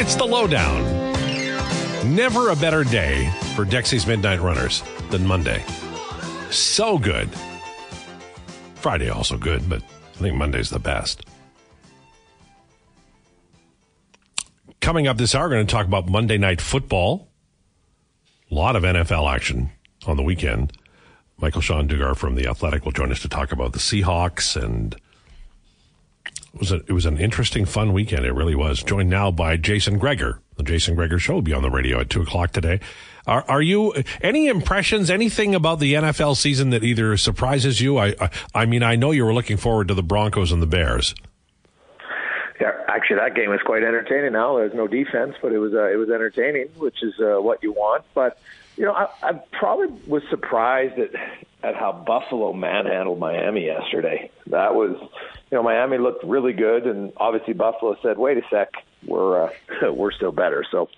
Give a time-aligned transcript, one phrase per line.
[0.00, 0.84] It's the lowdown.
[2.14, 5.64] Never a better day for Dexy's Midnight Runners than Monday.
[6.50, 7.28] So good.
[8.76, 11.24] Friday also good, but I think Monday's the best.
[14.80, 17.26] Coming up this hour, we're going to talk about Monday Night Football.
[18.52, 19.70] A lot of NFL action
[20.06, 20.74] on the weekend.
[21.38, 24.94] Michael-Shawn Dugar from The Athletic will join us to talk about the Seahawks and
[26.54, 28.24] it was, a, it was an interesting, fun weekend.
[28.24, 28.82] It really was.
[28.82, 30.40] Joined now by Jason Gregor.
[30.56, 32.80] The Jason Gregor Show will be on the radio at 2 o'clock today.
[33.26, 37.98] Are, are you, any impressions, anything about the NFL season that either surprises you?
[37.98, 40.66] I, I, I mean, I know you were looking forward to the Broncos and the
[40.66, 41.14] Bears.
[42.60, 44.32] Yeah, actually, that game was quite entertaining.
[44.32, 47.62] Now there's no defense, but it was uh, it was entertaining, which is uh, what
[47.62, 48.04] you want.
[48.14, 48.40] But
[48.76, 51.10] you know, I, I probably was surprised at
[51.62, 54.30] at how Buffalo manhandled Miami yesterday.
[54.46, 54.96] That was,
[55.50, 58.72] you know, Miami looked really good, and obviously Buffalo said, "Wait a sec,
[59.06, 59.50] we're uh,
[59.92, 60.88] we're still better." So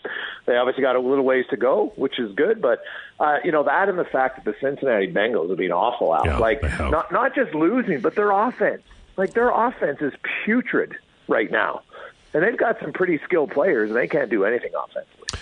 [0.46, 2.60] they obviously got a little ways to go, which is good.
[2.60, 2.82] But
[3.18, 6.26] uh, you know that and the fact that the Cincinnati Bengals have been awful out,
[6.26, 8.82] Yeah, like not not just losing, but their offense,
[9.16, 10.12] like their offense is
[10.44, 10.94] putrid
[11.26, 11.82] right now,
[12.34, 15.40] and they've got some pretty skilled players, and they can't do anything offensively.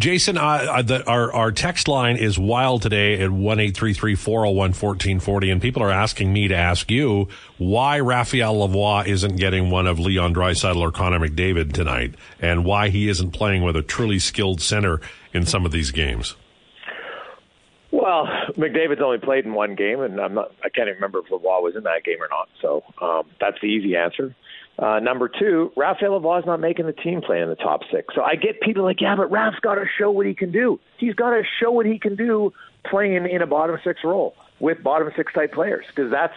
[0.00, 3.92] Jason, uh, uh, the, our our text line is wild today at one eight three
[3.92, 8.00] three four zero one fourteen forty, and people are asking me to ask you why
[8.00, 13.10] Raphael Lavoie isn't getting one of Leon Draisaitl or Connor McDavid tonight, and why he
[13.10, 15.02] isn't playing with a truly skilled center
[15.34, 16.34] in some of these games.
[17.90, 18.26] Well,
[18.56, 20.52] McDavid's only played in one game, and I'm not.
[20.64, 22.48] I can't even remember if Lavoie was in that game or not.
[22.62, 24.34] So um, that's the easy answer.
[24.80, 28.14] Uh, number two, Raphael Lavoie's not making the team play in the top six.
[28.14, 30.80] So I get people like, yeah, but Raf's got to show what he can do.
[30.96, 34.82] He's got to show what he can do playing in a bottom six role with
[34.82, 36.36] bottom six type players because that's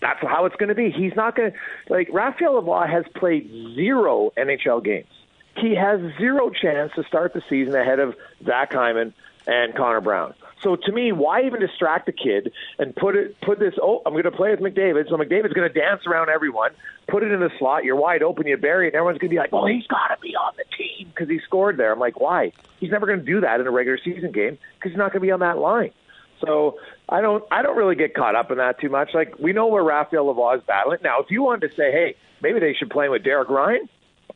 [0.00, 0.90] that's how it's going to be.
[0.90, 5.08] He's not going to like Rafael Lavoie has played zero NHL games.
[5.56, 9.14] He has zero chance to start the season ahead of Zach Hyman
[9.48, 10.34] and Connor Brown.
[10.62, 13.74] So to me, why even distract the kid and put it put this?
[13.80, 16.72] Oh, I'm going to play with McDavid, so McDavid's going to dance around everyone,
[17.08, 17.84] put it in the slot.
[17.84, 20.08] You're wide open, you bury it, and everyone's going to be like, "Well, he's got
[20.08, 22.52] to be on the team because he scored there." I'm like, why?
[22.80, 25.20] He's never going to do that in a regular season game because he's not going
[25.20, 25.92] to be on that line.
[26.44, 29.10] So I don't I don't really get caught up in that too much.
[29.14, 30.98] Like we know where Raphael Lavoie is battling.
[31.02, 33.88] Now, if you wanted to say, hey, maybe they should play with Derek Ryan,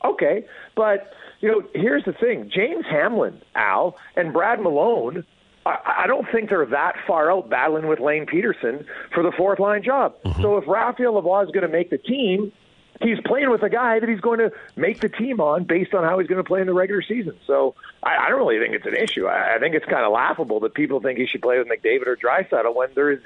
[0.03, 0.45] okay.
[0.75, 1.11] But
[1.43, 5.25] you know, here's the thing: James Hamblin, Al, and Brad Malone.
[5.65, 9.59] I, I don't think they're that far out battling with Lane Pederson for the fourth
[9.59, 10.15] line job.
[10.23, 10.41] Mm-hmm.
[10.41, 12.53] So if Raphael Lavoie is going to make the team,
[13.01, 16.05] he's playing with a guy that he's going to make the team on based on
[16.05, 17.37] how he's going to play in the regular season.
[17.45, 19.27] So I, I don't really think it's an issue.
[19.27, 22.07] I, I think it's kind of laughable that people think he should play with McDavid
[22.07, 23.19] or Draisaitl when there is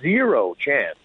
[0.00, 0.96] zero chance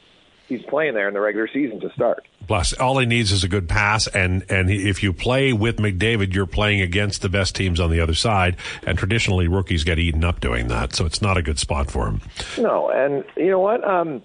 [0.48, 2.28] he's playing there in the regular season to start.
[2.50, 6.34] Plus, all he needs is a good pass, and and if you play with McDavid,
[6.34, 10.24] you're playing against the best teams on the other side, and traditionally rookies get eaten
[10.24, 12.22] up doing that, so it's not a good spot for him.
[12.58, 13.88] No, and you know what?
[13.88, 14.24] Um,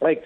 [0.00, 0.22] like,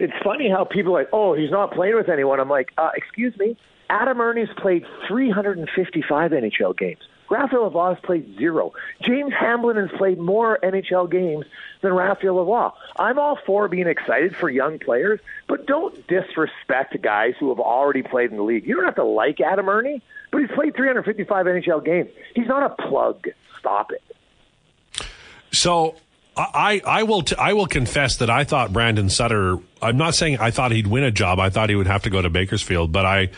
[0.00, 2.40] it's funny how people are like, oh, he's not playing with anyone.
[2.40, 3.56] I'm like, uh, excuse me.
[3.88, 6.98] Adam Erne's played 355 NHL games.
[7.34, 8.72] Raphael has played zero.
[9.02, 11.46] James Hamblin has played more NHL games
[11.80, 12.72] than Raphael Lavoie.
[12.96, 15.18] I'm all for being excited for young players,
[15.48, 18.66] but don't disrespect guys who have already played in the league.
[18.66, 20.00] You don't have to like Adam Erne,
[20.30, 22.10] but he's played 355 NHL games.
[22.34, 23.26] He's not a plug.
[23.58, 24.02] Stop it.
[25.50, 25.96] So
[26.36, 29.58] I I will t- I will confess that I thought Brandon Sutter.
[29.82, 31.38] I'm not saying I thought he'd win a job.
[31.38, 33.30] I thought he would have to go to Bakersfield, but I.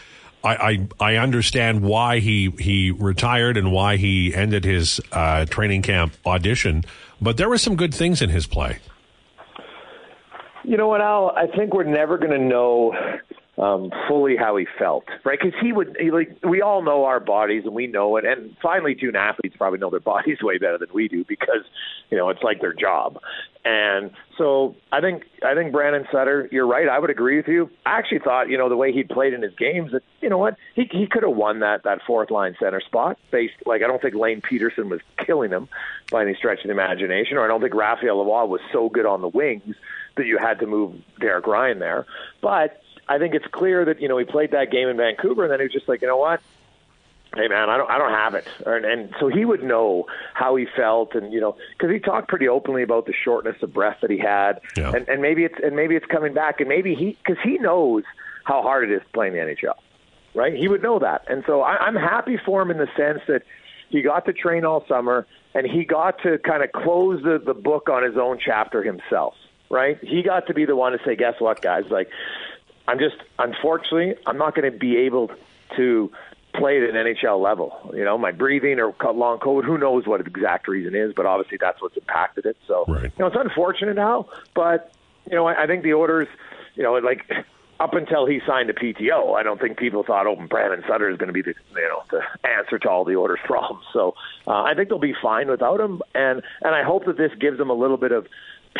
[0.47, 5.83] I, I, I understand why he, he retired and why he ended his uh, training
[5.83, 6.85] camp audition,
[7.21, 8.79] but there were some good things in his play.
[10.63, 11.33] You know what, Al?
[11.37, 12.95] I think we're never going to know
[13.59, 15.39] um, fully how he felt, right?
[15.41, 18.25] Because he would, he, like, we all know our bodies, and we know it.
[18.25, 21.65] And finally, tune athletes probably know their bodies way better than we do because,
[22.11, 23.19] you know, it's like their job.
[23.65, 26.89] And so I think, I think Brandon Sutter, you're right.
[26.89, 27.71] I would agree with you.
[27.85, 30.39] I actually thought, you know, the way he played in his games, that you know
[30.39, 33.19] what, he he could have won that that fourth line center spot.
[33.33, 35.69] Based, like, I don't think Lane Pederson was killing him
[36.13, 39.07] by any stretch of the imagination, or I don't think Rafael Lavoie was so good
[39.07, 39.75] on the wings
[40.17, 42.07] that you had to move Derek Ryan there.
[42.41, 45.53] But I think it's clear that you know he played that game in Vancouver, and
[45.53, 46.41] then he was just like, you know what,
[47.35, 50.57] hey man, I don't I don't have it, and, and so he would know how
[50.57, 53.99] he felt, and you know because he talked pretty openly about the shortness of breath
[54.03, 54.93] that he had, Yeah.
[54.95, 58.05] and and maybe it's and maybe it's coming back, and maybe he because he knows
[58.45, 59.75] how hard it is playing the NHL,
[60.35, 60.55] right?
[60.55, 63.43] He would know that, and so I, I'm happy for him in the sense that
[63.89, 67.55] he got to train all summer, and he got to kind of close the the
[67.55, 69.35] book on his own chapter himself,
[69.71, 69.99] right?
[70.03, 72.09] He got to be the one to say, guess what, guys, like.
[72.89, 75.31] I'm just unfortunately I'm not going to be able
[75.77, 76.11] to
[76.57, 77.91] played at an NHL level.
[77.95, 81.13] You know, my breathing or cut long COVID, who knows what the exact reason is,
[81.15, 82.57] but obviously that's what's impacted it.
[82.67, 83.05] So, right.
[83.05, 84.93] you know, it's unfortunate now, but,
[85.29, 86.29] you know, I, I think the Oilers,
[86.75, 87.31] you know, like
[87.79, 91.19] up until he signed a PTO, I don't think people thought, oh, Brandon Sutter is
[91.19, 93.85] going to be the, you know, the answer to all the Oilers problems.
[93.93, 94.15] So
[94.47, 97.59] uh, I think they'll be fine without him, and and I hope that this gives
[97.59, 98.27] them a little bit of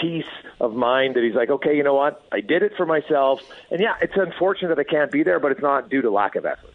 [0.01, 0.25] peace
[0.61, 3.41] of mind that he's like, okay, you know what, I did it for myself,
[3.71, 6.37] and yeah, it's unfortunate that I can't be there, but it's not due to lack
[6.37, 6.75] of effort.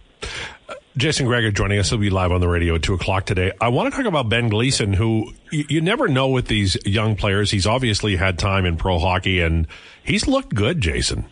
[0.98, 1.90] Jason Gregor joining us.
[1.90, 3.52] He'll be live on the radio at 2 o'clock today.
[3.62, 7.16] I want to talk about Ben Gleason, who you, you, never know with these young
[7.16, 7.50] players.
[7.50, 9.68] He's obviously had time in pro hockey, and
[10.04, 11.26] he's looked good, Jason.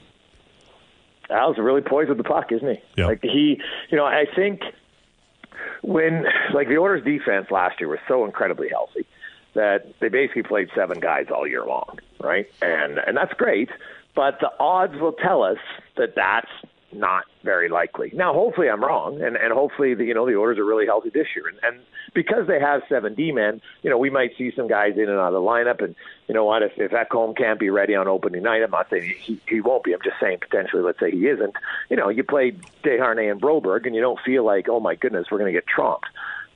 [1.30, 2.82] Al's really poised with the puck, isn't he?
[2.98, 3.08] Yeah.
[3.08, 4.62] Like he, you know, I think
[5.82, 9.06] when like the Oilers' defense last year was so incredibly healthy
[9.54, 12.48] that they basically played seven guys all year long, right?
[12.62, 13.70] And and that's great,
[14.16, 15.58] but the odds will tell us
[15.98, 16.52] that that's
[16.92, 18.12] not very likely.
[18.16, 21.10] Now, hopefully, I'm wrong, and and hopefully, the, you know, the Oilers are really healthy
[21.10, 24.52] this year, and, and because they have seven D men, you know, we might see
[24.56, 25.96] some guys in and out of the lineup, and
[26.28, 29.14] you know what, if if Ekholm can't be ready on opening night, I'm not saying
[29.20, 29.94] he he won't be.
[29.94, 31.56] I'm just saying potentially, let's say he isn't.
[31.90, 32.54] You know, you play
[32.84, 35.68] Desharnais and Broberg, and you don't feel like, oh my goodness, we're going to get
[35.68, 36.08] trumped,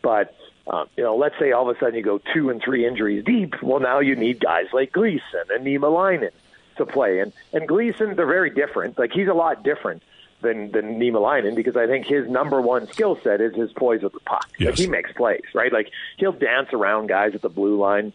[0.02, 0.36] but.
[0.68, 3.26] Um, you know, let's say all of a sudden you go two and three injuries
[3.26, 3.62] deep.
[3.62, 6.32] Well, now you need guys like Gleason and Niemelainen
[6.78, 8.98] to play, and and Gleason they're very different.
[8.98, 10.04] Like he's a lot different
[10.42, 14.14] than than Niemelainen because I think his number one skill set is his poise with
[14.14, 14.50] the puck.
[14.58, 14.70] Yes.
[14.70, 15.74] Like he makes plays, right?
[15.74, 18.14] Like he'll dance around guys at the blue line.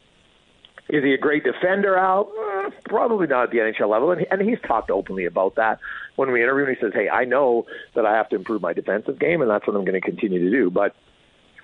[0.89, 2.31] Is he a great defender out?
[2.39, 5.81] Eh, probably not at the NHL level, and, he, and he's talked openly about that
[6.17, 6.75] when we interview him.
[6.75, 9.67] He says, "Hey, I know that I have to improve my defensive game, and that's
[9.67, 10.97] what I'm going to continue to do." But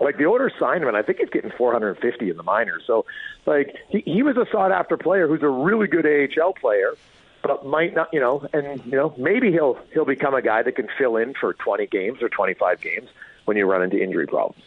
[0.00, 2.82] like the order signed him, and I think he's getting 450 in the minors.
[2.86, 3.04] So,
[3.46, 6.94] like he, he was a sought after player who's a really good AHL player
[7.42, 10.76] but might not, you know, and you know, maybe he'll he'll become a guy that
[10.76, 13.08] can fill in for 20 games or 25 games
[13.44, 14.62] when you run into injury problems.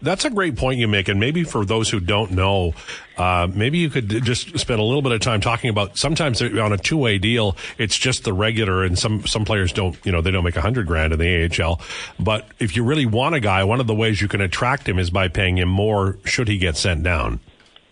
[0.00, 2.74] That's a great point you make, and maybe for those who don't know,
[3.16, 5.98] uh, maybe you could just spend a little bit of time talking about.
[5.98, 10.12] Sometimes on a two-way deal, it's just the regular, and some some players don't, you
[10.12, 11.80] know, they don't make a hundred grand in the AHL.
[12.20, 15.00] But if you really want a guy, one of the ways you can attract him
[15.00, 17.40] is by paying him more should he get sent down.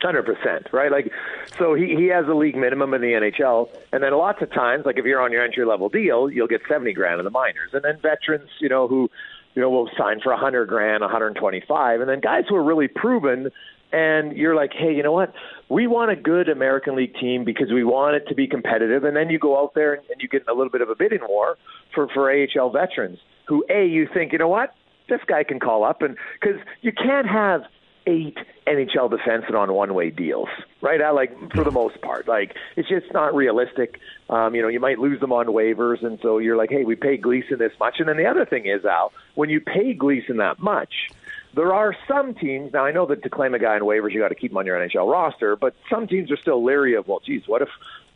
[0.00, 0.92] Hundred percent, right?
[0.92, 1.10] Like,
[1.58, 4.86] so he he has a league minimum in the NHL, and then lots of times,
[4.86, 7.70] like if you're on your entry level deal, you'll get seventy grand in the minors,
[7.72, 9.10] and then veterans, you know, who
[9.56, 12.44] you know will sign for a hundred grand, one hundred twenty five, and then guys
[12.48, 13.50] who are really proven,
[13.90, 15.32] and you're like, hey, you know what?
[15.68, 19.16] We want a good American League team because we want it to be competitive, and
[19.16, 21.26] then you go out there and, and you get a little bit of a bidding
[21.26, 21.56] war
[21.94, 23.18] for for AHL veterans
[23.48, 24.74] who a you think, you know what?
[25.08, 27.62] This guy can call up, and because you can't have
[28.06, 30.48] eight NHL defensemen on one-way deals,
[30.80, 31.00] right?
[31.00, 34.00] I like for the most part, like it's just not realistic.
[34.30, 36.96] Um, you know, you might lose them on waivers, and so you're like, hey, we
[36.96, 40.38] pay Gleason this much, and then the other thing is, Al, when you pay Gleason
[40.38, 41.10] that much,
[41.54, 42.72] there are some teams.
[42.72, 44.58] Now I know that to claim a guy on waivers, you got to keep him
[44.58, 47.68] on your NHL roster, but some teams are still leery of, well, geez, what if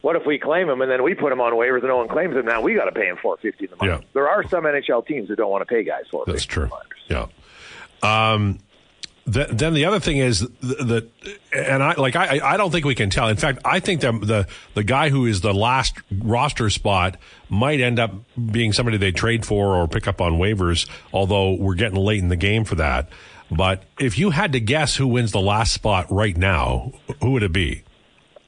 [0.03, 2.09] what if we claim him and then we put him on waivers and no one
[2.09, 2.47] claims him?
[2.47, 4.03] Now we got to pay him four fifty in the month.
[4.03, 4.09] Yeah.
[4.15, 6.33] There are some NHL teams that don't want to pay guys four fifty.
[6.33, 6.71] That's true.
[7.09, 7.27] Yeah.
[8.03, 8.59] Um,
[9.31, 11.09] the, then the other thing is that,
[11.53, 13.29] and I like I I don't think we can tell.
[13.29, 17.17] In fact, I think that the the guy who is the last roster spot
[17.49, 18.13] might end up
[18.51, 20.89] being somebody they trade for or pick up on waivers.
[21.13, 23.09] Although we're getting late in the game for that.
[23.51, 27.43] But if you had to guess who wins the last spot right now, who would
[27.43, 27.83] it be?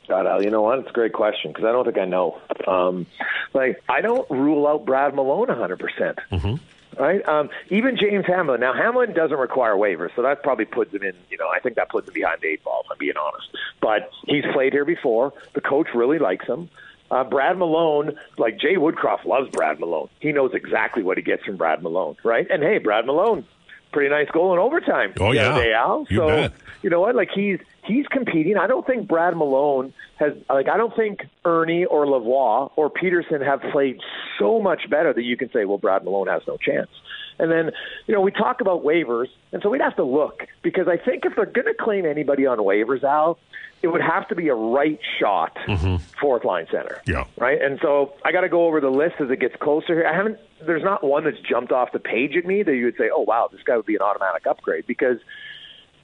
[0.09, 0.79] God, Al, you know what?
[0.81, 2.39] It's a great question because I don't think I know.
[2.67, 3.07] Um,
[3.55, 5.79] like, I don't rule out Brad Malone 100%.
[5.79, 6.55] percent Mm-hmm.
[6.99, 7.27] Right?
[7.27, 8.61] Um, even James Hamblin.
[8.61, 11.77] Now, Hamblin doesn't require waivers, so that probably puts him in, you know, I think
[11.77, 13.49] that puts him behind the eight ball, if I'm being honest.
[13.81, 15.33] But he's played here before.
[15.55, 16.69] The coach really likes him.
[17.11, 20.09] Uh, Brad Malone, like Jay Woodcroft loves Brad Malone.
[20.21, 22.47] He knows exactly what he gets from Brad Malone, right?
[22.51, 23.45] And hey, Brad Malone,
[23.93, 25.13] pretty nice goal in overtime.
[25.21, 25.57] Oh, yeah.
[25.59, 25.71] day.
[26.09, 26.53] You so bet.
[26.83, 27.15] you know what?
[27.15, 28.57] Like he's he's competing.
[28.57, 33.45] I don't think Brad Malone has like I don't think Erne or Lavoie or Pederson
[33.45, 33.99] have played
[34.39, 36.91] so much better that you can say, well, Brad Malone has no chance.
[37.39, 37.71] And then,
[38.07, 41.25] you know, we talk about waivers, and so we'd have to look because I think
[41.25, 43.39] if they're going to claim anybody on waivers, Al,
[43.83, 45.97] it would have to be a right shot mm-hmm.
[46.21, 47.03] fourth line center.
[47.07, 47.25] Yeah.
[47.37, 47.61] Right.
[47.61, 50.07] And so I got to go over the list as it gets closer here.
[50.07, 50.39] I haven't.
[50.65, 53.23] There's not one that's jumped off the page at me that you would say, oh
[53.23, 55.19] wow, this guy would be an automatic upgrade because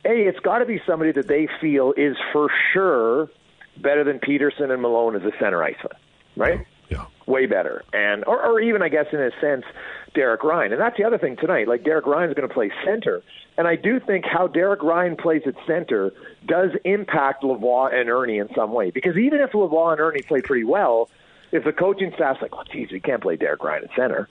[0.04, 3.30] a, it's got to be somebody that they feel is for sure
[3.76, 5.96] better than Pederson and Malone as a center iceman,
[6.36, 6.66] right?
[6.88, 7.04] Yeah.
[7.26, 9.64] Way better, and or, or even I guess in a sense,
[10.14, 11.68] Derek Ryan, and that's the other thing tonight.
[11.68, 13.22] Like Derek Ryan's going to play center,
[13.56, 16.12] and I do think how Derek Ryan plays at center
[16.46, 18.90] does impact Lavoie and Erne in some way.
[18.90, 21.10] Because even if Lavoie and Erne play pretty well,
[21.52, 24.28] if the coaching staff's like, "Oh, geez, we can't play Derek Ryan at center,"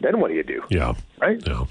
[0.00, 0.62] then what do you do?
[0.68, 0.94] Yeah.
[1.20, 1.40] Right?
[1.46, 1.64] Yeah.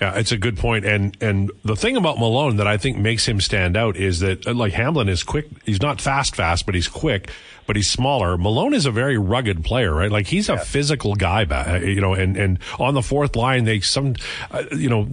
[0.00, 0.84] Yeah, it's a good point.
[0.84, 4.46] And and the thing about Malone that I think makes him stand out is that
[4.46, 5.46] uh, like Hamblin is quick.
[5.64, 7.30] He's not fast, fast, but he's quick.
[7.66, 8.36] But he's smaller.
[8.36, 10.10] Malone is a very rugged player, right?
[10.10, 12.12] Like he's a physical guy, uh, you know.
[12.12, 14.14] And and on the fourth line, they some,
[14.50, 15.08] uh, you know,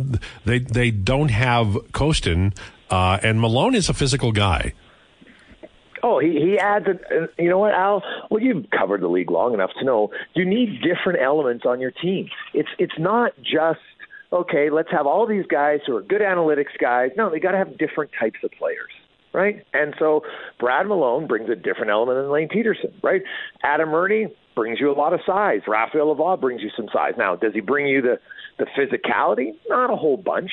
[0.45, 2.55] they they don't have Kostin,
[2.89, 4.73] uh, and Malone is a physical guy.
[6.03, 6.85] Oh, he he adds.
[6.87, 8.03] A, you know what, Al?
[8.29, 11.91] Well, you've covered the league long enough to know you need different elements on your
[11.91, 12.29] team.
[12.53, 13.79] It's it's not just
[14.33, 14.69] okay.
[14.69, 17.11] Let's have all these guys who are good analytics guys.
[17.15, 18.89] No, they got to have different types of players
[19.35, 19.65] right?
[19.73, 20.21] And so
[20.59, 23.23] Brad Malone brings a different element than Lane Pederson, right?
[23.63, 25.61] Adam Erne brings you a lot of size.
[25.67, 27.13] Raphael Lavoie brings you some size.
[27.17, 28.19] Now, does he bring you the
[28.59, 29.53] the physicality?
[29.67, 30.51] Not a whole bunch,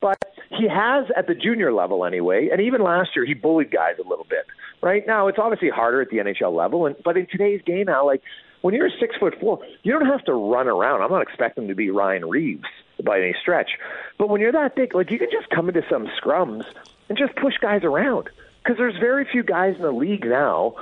[0.00, 0.16] but
[0.50, 2.50] he has at the junior level anyway.
[2.52, 4.46] And even last year, he bullied guys a little bit
[4.82, 8.06] right now it's obviously harder at the NHL level, and but in today's game now,
[8.06, 8.22] like
[8.62, 11.02] when you're six foot four, you don't have to run around.
[11.02, 12.64] I'm not expecting to be Ryan Reaves
[13.04, 13.70] by any stretch,
[14.18, 16.64] but when you're that big, like you can just come into some scrums
[17.08, 18.28] and just push guys around
[18.62, 20.74] because there's very few guys in the league now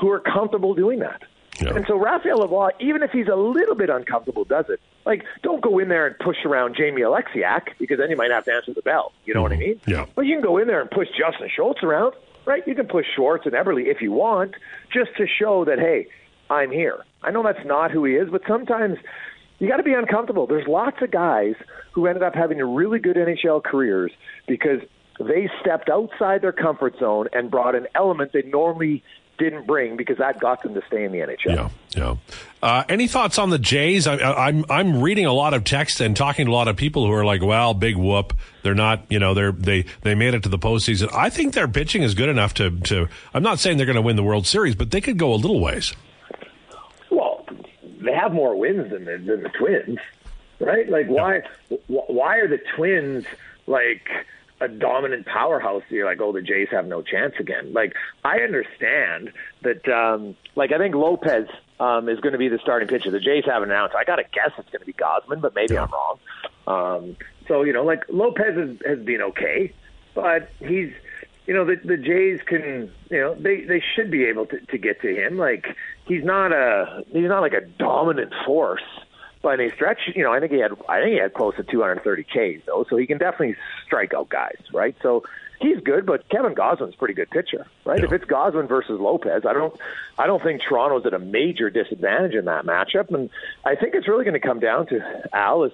[0.00, 1.22] who are comfortable doing that.
[1.60, 1.74] Yeah.
[1.74, 4.80] And so Raphael Lavoie, even if he's a little bit uncomfortable, does it.
[5.04, 8.44] Like, don't go in there and push around Jamie Oleksiak because then you might have
[8.46, 9.12] to answer the bell.
[9.26, 9.42] You know mm-hmm.
[9.42, 9.64] what I mm-hmm.
[9.64, 9.80] mean?
[9.86, 10.06] Yeah.
[10.14, 12.14] But you can go in there and push Justin Schultz around
[12.44, 12.66] right?
[12.66, 14.54] You can push Schwartz and Eberle if you want,
[14.92, 16.08] just to show that, hey,
[16.50, 17.04] I'm here.
[17.22, 18.98] I know that's not who he is, but sometimes
[19.62, 20.48] you got to be uncomfortable.
[20.48, 21.54] There's lots of guys
[21.92, 24.10] who ended up having really good NHL careers
[24.48, 24.80] because
[25.20, 29.04] they stepped outside their comfort zone and brought an element they normally
[29.38, 31.36] didn't bring because that got them to stay in the NHL.
[31.46, 32.16] Yeah, yeah.
[32.60, 34.08] Uh, any thoughts on the Jays?
[34.08, 37.06] I, I'm I'm reading a lot of text and talking to a lot of people
[37.06, 40.42] who are like, "Well, big whoop, they're not, you know, they're they they made it
[40.42, 43.08] to the postseason." I think their pitching is good enough to to.
[43.32, 45.36] I'm not saying they're going to win the World Series, but they could go a
[45.36, 45.94] little ways.
[48.04, 49.98] They have more wins than the, than the Twins,
[50.60, 50.88] right?
[50.88, 51.42] Like, why
[51.86, 53.24] why are the Twins
[53.66, 54.08] like?
[54.60, 57.72] a dominant powerhouse, you're like, oh, the Jays have no chance again.
[57.72, 59.32] Like, I understand
[59.62, 59.88] that.
[59.88, 61.48] Um, like, I think Lopez
[61.80, 63.10] um, is going to be the starting pitcher.
[63.10, 63.96] The Jays haven't announced.
[63.96, 65.82] I got to guess it's going to be Gausman, but maybe yeah.
[65.82, 66.18] I'm wrong.
[66.66, 67.16] Um,
[67.48, 69.72] so you know, like Lopez has, has been okay,
[70.14, 70.92] but he's
[71.46, 74.78] you know the the Jays can you know they they should be able to to
[74.78, 75.38] get to him.
[75.38, 75.66] Like
[76.06, 78.82] he's not a he's not like a dominant force
[79.42, 80.00] by any stretch.
[80.14, 82.84] You know, I think he had I think he had close to 230 Ks though,
[82.88, 84.94] so he can definitely strike out guys, right?
[85.02, 85.24] So
[85.60, 87.98] he's good, but Kevin Gausman's a pretty good pitcher, right?
[87.98, 88.06] Yeah.
[88.06, 89.74] If it's Gausman versus Lopez, I don't
[90.18, 93.30] I don't think Toronto's at a major disadvantage in that matchup, and
[93.64, 95.72] I think it's really going to come down to Al is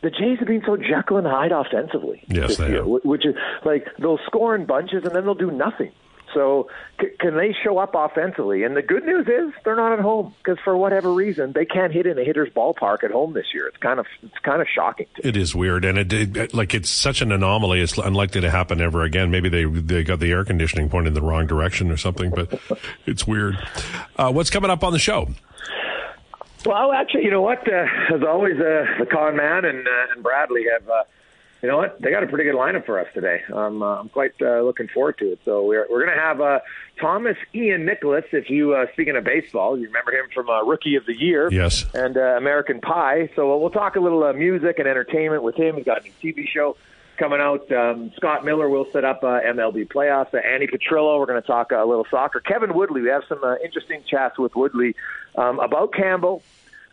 [0.00, 3.88] the Jays have been so Jekyll and Hyde offensively yes, this year, which is like
[3.98, 5.92] they'll score in bunches and then they'll do nothing.
[6.34, 6.68] So
[7.00, 8.62] c- can they show up offensively?
[8.62, 11.92] And the good news is they're not at home because for whatever reason they can't
[11.92, 13.66] hit in a hitter's ballpark at home this year.
[13.66, 15.06] It's kind of it's kind of shocking.
[15.18, 17.80] It is weird, and it, it, like it's such an anomaly.
[17.80, 19.30] It's unlikely to happen ever again.
[19.30, 22.60] Maybe they they got the air conditioning pointed in the wrong direction or something, but
[23.06, 23.58] it's weird.
[24.16, 25.28] Uh, what's coming up on the show?
[26.66, 27.66] Well, actually, you know what?
[27.66, 31.04] Uh, as always, uh, the con man and uh, and Bradley have uh,
[31.62, 32.00] you know what?
[32.00, 33.42] They got a pretty good lineup for us today.
[33.52, 35.40] Um, uh, I'm quite uh, looking forward to it.
[35.44, 36.60] So we're we're going to have uh,
[37.00, 38.24] Thomas Ian Nicholas.
[38.32, 41.48] If you uh, speaking of baseball, you remember him from uh, Rookie of the Year,
[41.50, 43.30] yes, and uh, American Pie.
[43.34, 45.76] So we'll talk a little uh, music and entertainment with him.
[45.76, 46.76] He's got a new TV show
[47.18, 47.70] coming out.
[47.72, 50.32] Um, Scott Miller will set up uh, MLB playoffs.
[50.32, 52.40] Uh, Andy Petrillo, we're going to talk uh, a little soccer.
[52.40, 54.94] Kevin Woodley, we have some uh, interesting chats with Woodley
[55.36, 56.42] um, about Campbell,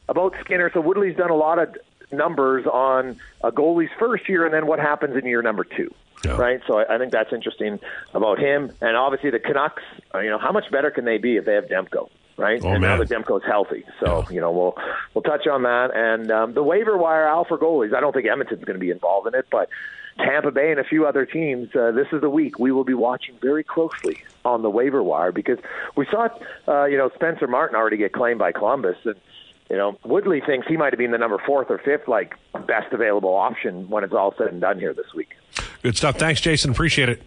[0.10, 0.72] about Skinner.
[0.74, 1.76] So Woodley's done a lot of
[2.12, 5.94] numbers on a goalie's first year and then what happens in year number two.
[6.24, 6.38] Yeah.
[6.38, 7.80] Right, so I, I think that's interesting
[8.16, 9.84] about him, and obviously the Canucks.
[10.12, 12.10] Uh, you know, how much better can they be if they have Demko?
[12.38, 12.62] right?
[12.64, 12.98] Oh, and man.
[12.98, 14.34] now that Demko's healthy, so yeah.
[14.34, 14.76] you know we'll
[15.14, 15.92] we'll touch on that.
[15.94, 17.94] And um, the waiver wire out for goalies.
[17.94, 19.70] I don't think Edmonton's going to be involved in it, but
[20.18, 21.76] Tampa Bay and a few other teams.
[21.76, 25.32] Uh, this is the week we will be watching very closely on the waiver wire
[25.32, 25.60] because
[25.96, 26.30] we saw,
[26.68, 29.16] uh, you know, Spencer Martin already get claimed by Columbus, and
[29.70, 32.36] you know, Woodley thinks he might have been the number fourth or fifth, like
[32.68, 35.30] best available option when it's all said and done here this week.
[35.82, 36.18] Good stuff.
[36.18, 36.72] Thanks, Jason.
[36.72, 37.24] Appreciate it.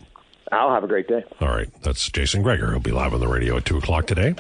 [0.51, 1.25] I'll have a great day.
[1.41, 1.69] All right.
[1.83, 2.71] That's Jason Gregor.
[2.71, 4.35] He'll be live on the radio at 2 o'clock today.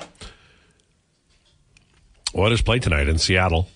[2.32, 3.68] What is played tonight in Seattle?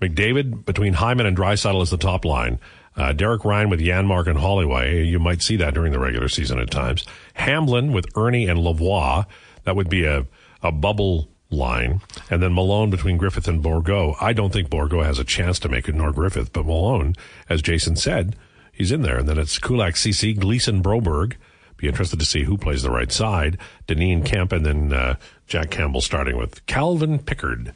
[0.00, 2.60] McDavid between Hyman and Draisaitl is the top line.
[2.98, 5.04] Uh, Derek Ryan with Janmark and Holloway.
[5.04, 7.04] You might see that during the regular season at times.
[7.34, 9.24] Hamblin with Erne and Lavoie.
[9.62, 10.26] That would be a,
[10.62, 12.00] a bubble line.
[12.28, 14.16] And then Malone between Griffith and Borgo.
[14.20, 17.14] I don't think Borgo has a chance to make it, nor Griffith, but Malone,
[17.48, 18.34] as Jason said,
[18.72, 19.18] he's in there.
[19.18, 21.36] And then it's Kulak, Ceci, Gleason, Broberg.
[21.76, 23.58] Be interested to see who plays the right side.
[23.86, 25.14] Deneen Kemp and then uh,
[25.46, 27.72] Jack Campbell starting with Calvin Pickard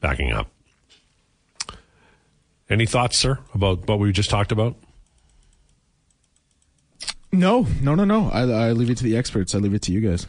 [0.00, 0.50] backing up.
[2.68, 4.74] Any thoughts, sir, about what we just talked about?
[7.32, 8.30] No, no, no, no.
[8.30, 9.54] I, I leave it to the experts.
[9.54, 10.26] I leave it to you guys.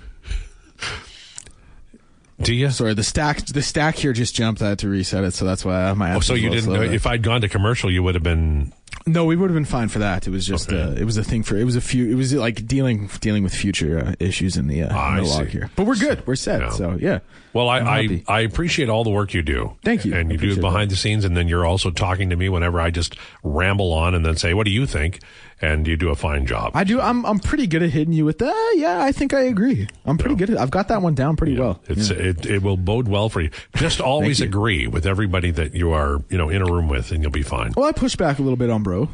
[2.39, 2.69] Do you?
[2.69, 4.61] Sorry, the stack the stack here just jumped.
[4.61, 6.15] I had to reset it, so that's why my.
[6.15, 8.73] Oh, so you didn't know if I'd gone to commercial, you would have been.
[9.07, 10.27] No, we would have been fine for that.
[10.27, 10.81] It was just Okay.
[10.81, 13.41] uh, it was a thing for it was a few it was like dealing dealing
[13.41, 15.69] with future uh, issues in the, uh, Ah, in the log here.
[15.77, 16.27] But we're good.
[16.27, 16.61] We're set.
[16.61, 16.69] Yeah.
[16.71, 17.19] So yeah.
[17.53, 19.77] Well, I, I'm I, appreciate all the work you do.
[19.83, 20.13] Thank you.
[20.13, 22.79] And you do it behind the scenes, and then you're also talking to me whenever
[22.79, 25.21] I just ramble on and then say, "What do you think?"
[25.59, 26.71] And you do a fine job.
[26.75, 27.01] I do.
[27.01, 28.39] I'm I'm pretty good at hitting you with.
[28.41, 29.87] Uh, yeah, I think I agree.
[30.05, 30.51] I'm pretty good.
[30.51, 31.81] at I've got that one down pretty well.
[31.87, 32.17] It's Yeah.
[32.17, 33.49] it, it will bode well for you.
[33.75, 34.45] Just always you.
[34.45, 37.41] agree with everybody that you are you know in a room with, and you'll be
[37.41, 37.73] fine.
[37.75, 39.09] Well, I pushed back a little bit on bro.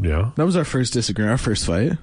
[0.00, 0.30] Yeah.
[0.36, 1.98] That was our first disagreement, our first fight.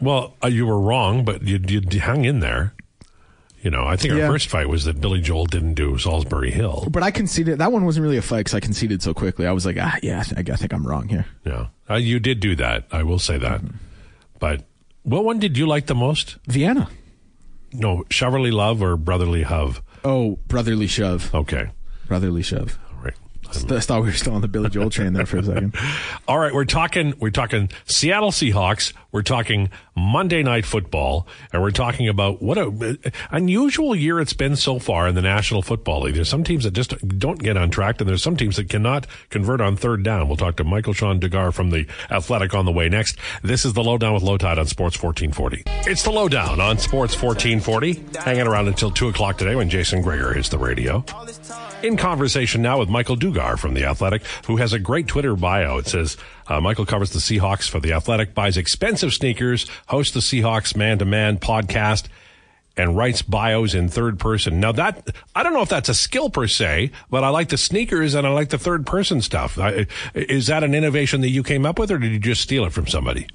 [0.00, 2.72] Well, uh, you were wrong, but you you hung in there.
[3.62, 6.88] You know, I think our first fight was that Billy Joel didn't do Salisbury Hill.
[6.90, 7.58] But I conceded.
[7.58, 9.46] That one wasn't really a fight because I conceded so quickly.
[9.46, 11.26] I was like, ah, yeah, I think I think I'm wrong here.
[11.44, 12.86] Yeah, uh, you did do that.
[12.90, 13.60] I will say that.
[13.60, 13.76] Mm-hmm.
[14.38, 14.64] But
[15.02, 16.38] what one did you like the most?
[16.46, 16.88] Vienna.
[17.72, 19.82] No, Cheverly Love or Brotherly Hove?
[20.04, 21.32] Oh, brotherly shove.
[21.34, 21.70] Okay,
[22.06, 22.78] Brotherly shove.
[23.50, 25.74] I thought we were still on the Billy Joel train there for a second.
[26.28, 31.72] All right, we're talking we're talking Seattle Seahawks, we're talking Monday night football, and we're
[31.72, 36.02] talking about what a uh, unusual year it's been so far in the National Football
[36.02, 36.14] League.
[36.14, 39.06] There's some teams that just don't get on track, and there's some teams that cannot
[39.30, 40.28] convert on third down.
[40.28, 43.18] We'll talk to Michael-Shawn Dugar from the Athletic on the way next.
[43.42, 45.64] This is the Lowdown with Lowetide on Sports 1440.
[45.90, 50.32] It's the Lowdown on Sports 1440, hanging around until 2 o'clock today when Jason Gregor
[50.32, 51.04] hits the radio.
[51.82, 55.78] In conversation now with Michael Dugar from The Athletic, who has a great Twitter bio.
[55.78, 56.16] It says,
[56.46, 60.98] uh, Michael covers the Seahawks for The Athletic, buys expensive sneakers, hosts the Seahawks Man
[60.98, 62.08] to Man podcast,
[62.76, 64.60] and writes bios in third person.
[64.60, 67.58] Now that, I don't know if that's a skill per se, but I like the
[67.58, 69.58] sneakers and I like the third person stuff.
[69.58, 72.64] I, is that an innovation that you came up with or did you just steal
[72.64, 73.26] it from somebody?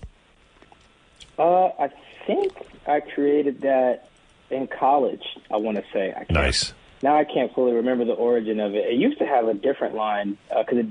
[1.37, 1.91] Uh, I
[2.25, 2.53] think
[2.87, 4.07] I created that
[4.49, 5.23] in college.
[5.51, 6.13] I want to say.
[6.13, 6.73] I Nice.
[7.01, 8.85] Now I can't fully remember the origin of it.
[8.85, 10.85] It used to have a different line because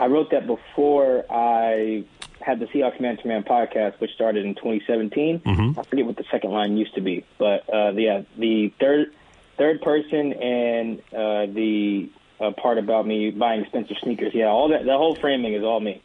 [0.00, 2.04] I wrote that before I
[2.40, 5.40] had the Seahawks Man to Man podcast, which started in 2017.
[5.40, 5.78] Mm-hmm.
[5.78, 9.14] I forget what the second line used to be, but uh, yeah, the third
[9.58, 12.10] third person and uh, the
[12.40, 14.34] uh, part about me buying expensive sneakers.
[14.34, 14.84] Yeah, all that.
[14.84, 16.02] The whole framing is all me.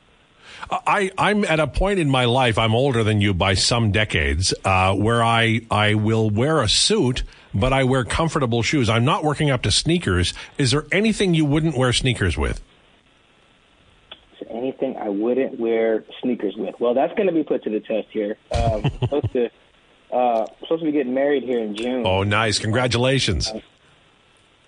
[0.70, 4.54] I, I'm at a point in my life, I'm older than you by some decades,
[4.64, 8.90] uh, where I, I will wear a suit, but I wear comfortable shoes.
[8.90, 10.34] I'm not working up to sneakers.
[10.58, 12.62] Is there anything you wouldn't wear sneakers with?
[14.50, 16.76] Anything I wouldn't wear sneakers with.
[16.80, 18.38] Well, that's going to be put to the test here.
[18.52, 19.50] Um, I'm supposed to
[20.12, 22.06] uh, supposed to be getting married here in June.
[22.06, 22.60] Oh, nice.
[22.60, 23.52] Congratulations.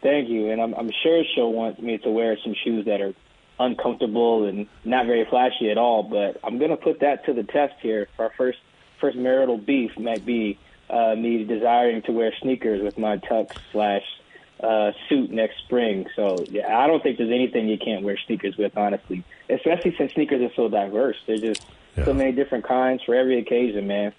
[0.02, 3.14] Thank you, and I'm, I'm sure she'll want me to wear some shoes that are
[3.60, 6.04] uncomfortable and not very flashy at all.
[6.04, 8.08] But I'm going to put that to the test here.
[8.16, 8.60] for Our first
[9.00, 10.58] first marital beef might be
[10.90, 14.04] uh, me desiring to wear sneakers with my tux slash
[14.62, 16.06] uh, suit next spring.
[16.16, 19.24] So yeah, I don't think there's anything you can't wear sneakers with, honestly.
[19.50, 21.18] Especially since sneakers are so diverse.
[21.28, 21.66] There's just
[21.98, 22.06] Yeah.
[22.06, 24.14] so many different kinds for every occasion, man.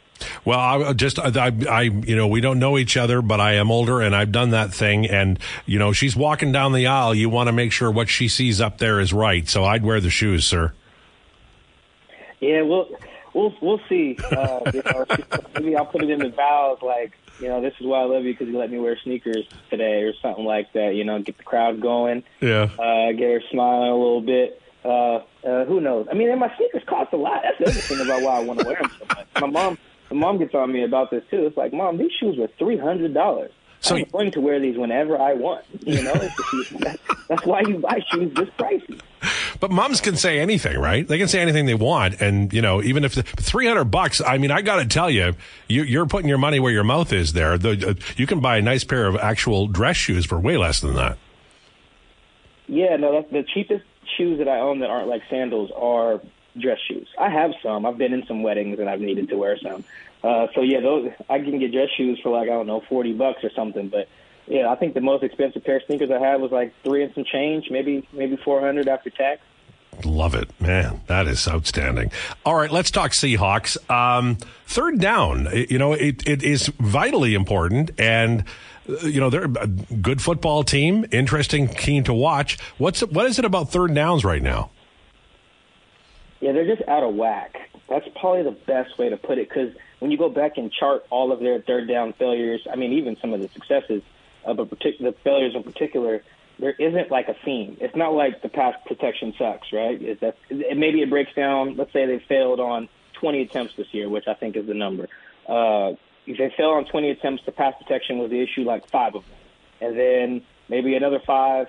[0.45, 3.71] Well, I just, I, I, you know, we don't know each other, but I am
[3.71, 5.07] older and I've done that thing.
[5.07, 7.15] And, you know, she's walking down the aisle.
[7.15, 9.49] You want to make sure what she sees up there is right.
[9.49, 10.73] So I'd wear the shoes, sir.
[12.41, 12.89] Yeah, we'll
[13.35, 14.17] we'll we'll see.
[14.31, 15.05] Uh, you know,
[15.55, 18.25] maybe I'll put it in the vows, like you know, this is why I love
[18.25, 20.95] you because you let me wear sneakers today, or something like that.
[20.95, 22.71] You know, get the crowd going, Yeah.
[22.79, 24.61] uh, get her smiling a little bit.
[24.83, 26.07] Uh, uh, who knows?
[26.11, 27.43] I mean, and my sneakers cost a lot.
[27.43, 29.27] That's the other thing about why I want to wear them so much.
[29.39, 29.79] My mom,
[30.11, 31.47] my mom gets on me about this too.
[31.47, 33.53] It's like, mom, these shoes were three hundred dollars.
[33.83, 35.65] So- I'm going to wear these whenever I want.
[35.87, 39.01] You know, that's, that's why you buy shoes this pricey.
[39.59, 41.07] But moms can say anything, right?
[41.07, 44.21] They can say anything they want, and you know, even if the, three hundred bucks.
[44.21, 45.35] I mean, I got to tell you,
[45.69, 47.33] you, you're putting your money where your mouth is.
[47.33, 50.57] There, the, uh, you can buy a nice pair of actual dress shoes for way
[50.57, 51.19] less than that.
[52.67, 53.85] Yeah, no, that's the cheapest
[54.17, 56.21] shoes that I own that aren't like sandals are
[56.59, 57.09] dress shoes.
[57.19, 57.87] I have some.
[57.87, 59.85] I've been in some weddings and I've needed to wear some.
[60.23, 63.13] Uh, so yeah, those I can get dress shoes for like I don't know forty
[63.13, 63.89] bucks or something.
[63.89, 64.09] But
[64.47, 67.15] yeah, I think the most expensive pair of sneakers I had was like three and
[67.15, 69.41] some change, maybe maybe four hundred after tax.
[70.05, 71.03] Love it, man.
[71.09, 72.11] That is outstanding.
[72.45, 73.77] All right, let's talk Seahawks.
[73.91, 74.37] Um,
[74.67, 78.45] third down, you know, it, it is vitally important, and
[78.89, 82.59] uh, you know they're a good football team, interesting team to watch.
[82.79, 84.71] What's what is it about third downs right now?
[86.41, 87.57] Yeah, they're just out of whack.
[87.89, 91.05] That's probably the best way to put it because when you go back and chart
[91.11, 94.03] all of their third down failures, I mean, even some of the successes,
[94.45, 96.23] uh, but partic- the failures in particular,
[96.59, 97.77] there isn't like a theme.
[97.81, 100.01] It's not like the pass protection sucks, right?
[100.01, 101.77] Is that it, maybe it breaks down.
[101.77, 105.09] Let's say they failed on 20 attempts this year, which I think is the number.
[105.47, 105.93] Uh,
[106.27, 109.25] if they fail on 20 attempts, the pass protection was the issue, like five of
[109.25, 109.37] them,
[109.81, 111.67] and then maybe another five,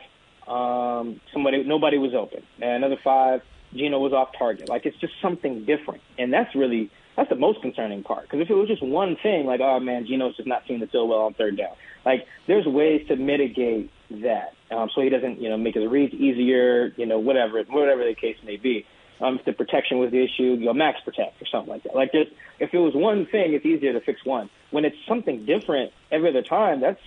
[0.48, 3.42] um, somebody nobody was open, and another five,
[3.76, 4.70] Geno was off target.
[4.70, 8.24] Like it's just something different, and that's really that's the most concerning part.
[8.24, 10.88] Because if it was just one thing, like oh man, Geno's just not seeing the
[10.88, 11.76] field well on third down.
[12.06, 16.14] Like there's ways to mitigate that, um, so he doesn't you know make his reads
[16.14, 18.86] easier, you know whatever whatever the case may be.
[19.22, 21.96] Um, if the protection was the issue, you know, max protect or something like that.
[21.96, 24.50] Like just if it was one thing, it's easier to fix one.
[24.72, 27.00] When it's something different every other time, that's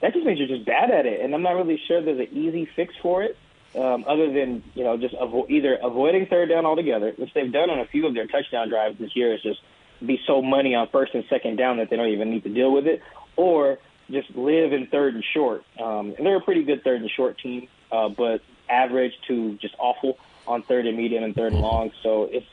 [0.00, 1.20] that just means you're just bad at it.
[1.20, 3.38] And I'm not really sure there's an easy fix for it,
[3.74, 7.70] um, other than you know just avo- either avoiding third down altogether, which they've done
[7.70, 9.60] on a few of their touchdown drives this year, is just
[10.04, 12.72] be so money on first and second down that they don't even need to deal
[12.72, 13.02] with it,
[13.36, 13.78] or
[14.10, 15.64] just live in third and short.
[15.80, 19.74] Um, and they're a pretty good third and short team, uh, but average to just
[19.78, 21.92] awful on third and medium and third and long.
[22.02, 22.46] So it's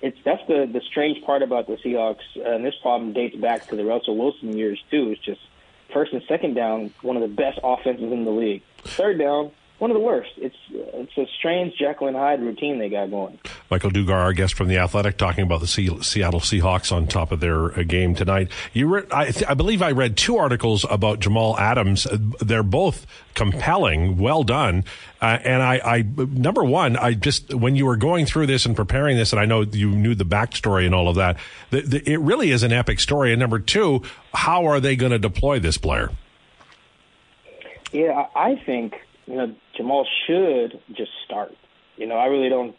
[0.00, 3.76] it's that's the the strange part about the Seahawks, and this problem dates back to
[3.76, 5.10] the Russell Wilson years too.
[5.10, 5.40] It's just
[5.92, 8.62] first and second down, one of the best offenses in the league.
[8.82, 10.30] Third down, one of the worst.
[10.36, 13.38] It's it's a strange Jekyll and Hyde routine they got going.
[13.70, 17.40] Michael Dugar, our guest from the Athletic, talking about the Seattle Seahawks on top of
[17.40, 18.50] their uh, game tonight.
[18.72, 22.06] You, re- I, th- I, believe, I read two articles about Jamal Adams.
[22.06, 24.84] Uh, they're both compelling, well done.
[25.20, 28.74] Uh, and I, I, number one, I just when you were going through this and
[28.74, 31.38] preparing this, and I know you knew the backstory and all of that,
[31.70, 33.32] the, the, it really is an epic story.
[33.32, 34.02] And number two,
[34.34, 36.10] how are they going to deploy this player?
[37.92, 38.94] Yeah, I think
[39.28, 41.52] you know, Jamal should just start.
[41.96, 42.74] You know, I really don't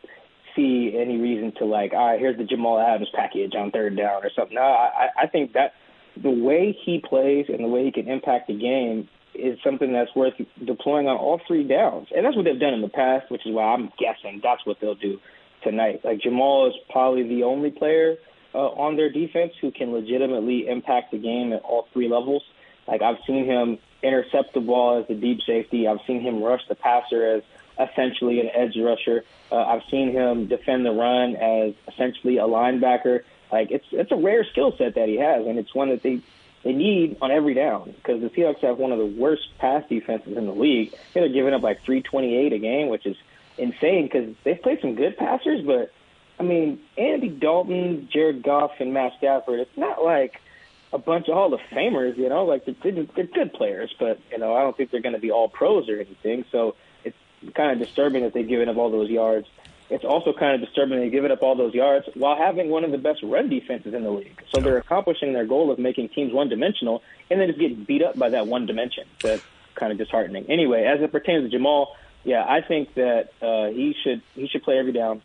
[0.55, 4.23] see any reason to like, all right, here's the Jamal Adams package on third down
[4.23, 4.55] or something.
[4.55, 5.73] No, I, I think that
[6.21, 10.13] the way he plays and the way he can impact the game is something that's
[10.15, 10.33] worth
[10.65, 12.07] deploying on all three downs.
[12.15, 14.77] And that's what they've done in the past, which is why I'm guessing that's what
[14.81, 15.19] they'll do
[15.63, 16.01] tonight.
[16.03, 18.15] Like Jamal is probably the only player
[18.53, 22.43] uh, on their defense who can legitimately impact the game at all three levels.
[22.87, 25.87] Like I've seen him intercept the ball as a deep safety.
[25.87, 27.43] I've seen him rush the passer as
[27.79, 29.23] essentially an edge rusher.
[29.51, 33.23] Uh, I've seen him defend the run as essentially a linebacker.
[33.51, 36.21] Like it's it's a rare skill set that he has, and it's one that they
[36.63, 40.37] they need on every down because the Seahawks have one of the worst pass defenses
[40.37, 40.93] in the league.
[41.13, 43.15] They're giving up like 328 a game, which is
[43.57, 45.91] insane because they've played some good passers, but
[46.39, 49.59] I mean Andy Dalton, Jared Goff, and Matt Stafford.
[49.61, 50.41] It's not like
[50.91, 54.37] a bunch of Hall of Famers, you know, like they're, they're good players, but you
[54.37, 56.45] know, I don't think they're going to be all pros or anything.
[56.51, 57.17] So it's
[57.53, 59.47] kind of disturbing that they've given up all those yards.
[59.89, 62.91] It's also kind of disturbing they've given up all those yards while having one of
[62.91, 64.43] the best run defenses in the league.
[64.53, 68.03] So they're accomplishing their goal of making teams one dimensional and then just getting beat
[68.03, 69.05] up by that one dimension.
[69.23, 69.43] That's
[69.75, 70.45] kind of disheartening.
[70.49, 74.63] Anyway, as it pertains to Jamal, yeah, I think that uh, he should he should
[74.63, 75.21] play every down.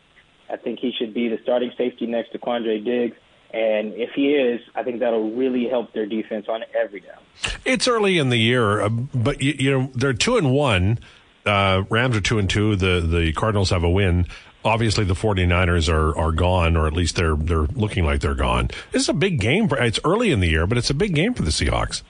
[0.49, 3.17] I think he should be the starting safety next to Quandre Diggs.
[3.55, 7.19] And if he is, I think that'll really help their defense on every down.
[7.63, 10.99] It's early in the year, uh, but you, you, know they're two and one.
[11.45, 12.75] Uh, Rams are two and two.
[12.75, 14.27] The the Cardinals have a win.
[14.65, 18.71] Obviously, the 49ers are, are gone, or at least they're they're looking like they're gone.
[18.91, 19.81] This is a big game for.
[19.81, 22.01] It's early in the year, but it's a big game for the Seahawks.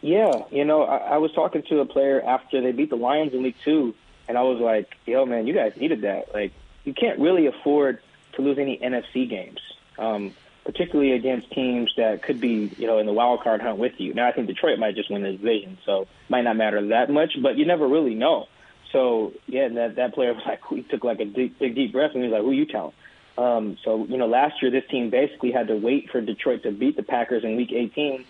[0.00, 3.34] Yeah, you know, I, I was talking to a player after they beat the Lions
[3.34, 3.94] in Week Two,
[4.26, 6.34] and I was like, "Yo, man, you guys needed that.
[6.34, 6.50] Like,
[6.82, 8.00] you can't really afford
[8.32, 9.60] to lose any NFC games."
[9.98, 13.92] Um, particularly against teams that could be, you know, in the wild card hunt with
[13.98, 14.12] you.
[14.14, 17.10] Now, I think Detroit might just win the division, so it might not matter that
[17.10, 18.46] much, but you never really know.
[18.92, 22.10] So, yeah, that that player was like, he took like a deep, big, deep breath,
[22.14, 22.92] and he was like, "Who you telling?"
[23.38, 26.70] Um, so, you know, last year this team basically had to wait for Detroit to
[26.72, 28.24] beat the Packers in Week 18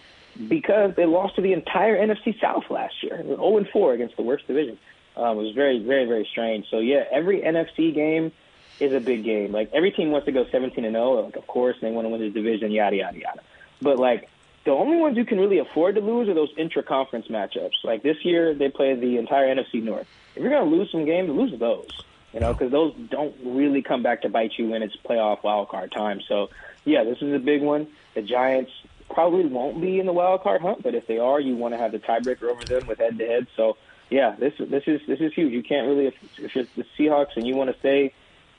[0.49, 4.23] because they lost to the entire NFC South last year, 0 and 4 against the
[4.23, 4.79] worst division.
[5.17, 6.67] Um, it was very, very, very strange.
[6.71, 8.33] So, yeah, every NFC game
[8.81, 9.53] is a big game.
[9.53, 11.23] Like every team wants to go 17 and 0.
[11.23, 13.41] Like of course they want to win the division, yada yada yada.
[13.81, 14.29] But like
[14.67, 17.85] the only ones you can really afford to lose are those intra-conference matchups.
[17.85, 20.09] Like this year, they play the entire NFC North.
[20.35, 21.89] If you're going to lose some games, lose those.
[22.33, 25.69] You know, because those don't really come back to bite you when it's playoff wild
[25.69, 26.21] card time.
[26.29, 26.51] So,
[26.85, 27.87] yeah, this is a big one.
[28.15, 28.73] The Giants
[29.09, 31.79] probably won't be in the wild card hunt, but if they are, you want to
[31.79, 33.47] have the tiebreaker over them with head to head.
[33.57, 33.77] So,
[34.11, 35.53] yeah, this this is this is huge.
[35.53, 38.13] You can't really if, if you're the Seahawks and you want to stay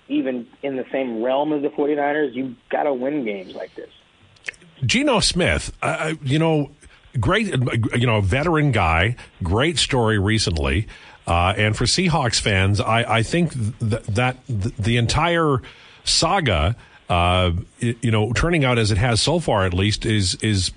[0.10, 3.90] even in the same realm as the 49ers, you've got to win games like this.
[4.86, 6.72] Geno Smith, uh, you know,
[7.20, 7.48] great,
[7.96, 10.88] you know, veteran guy, great story recently.
[11.26, 15.62] Uh, and for Seahawks fans, I, I think th- that th- the entire
[16.06, 16.76] saga,
[17.10, 20.72] uh, you know, turning out as it has so far, at least, is is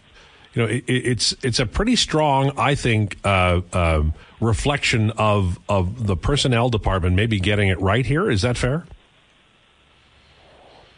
[0.54, 6.06] you know, it, it's it's a pretty strong, I think, uh, um, reflection of of
[6.06, 8.28] the personnel department maybe getting it right here.
[8.28, 8.86] Is that fair?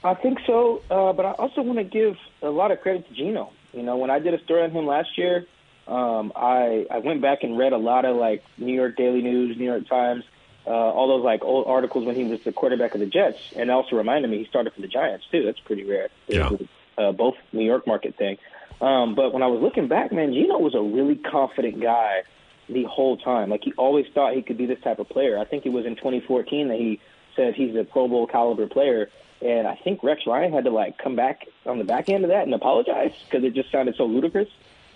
[0.05, 3.15] I think so, uh, but I also want to give a lot of credit to
[3.15, 3.53] Geno.
[3.73, 5.47] You know, when I did a story on him last year,
[5.87, 9.57] um, I I went back and read a lot of like New York Daily News,
[9.57, 10.25] New York Times,
[10.67, 13.71] uh, all those like old articles when he was the quarterback of the Jets, and
[13.71, 15.45] also reminded me he started for the Giants too.
[15.45, 16.09] That's pretty rare.
[16.27, 16.51] Yeah.
[16.99, 18.39] Uh, both New York market thing.
[18.81, 22.23] Um, but when I was looking back, man, Geno was a really confident guy
[22.69, 23.51] the whole time.
[23.51, 25.39] Like he always thought he could be this type of player.
[25.39, 27.01] I think it was in 2014 that he
[27.37, 29.09] said he's a Pro Bowl caliber player.
[29.43, 32.31] And I think Rex Ryan had to like come back on the back end of
[32.31, 34.49] that and apologize because it just sounded so ludicrous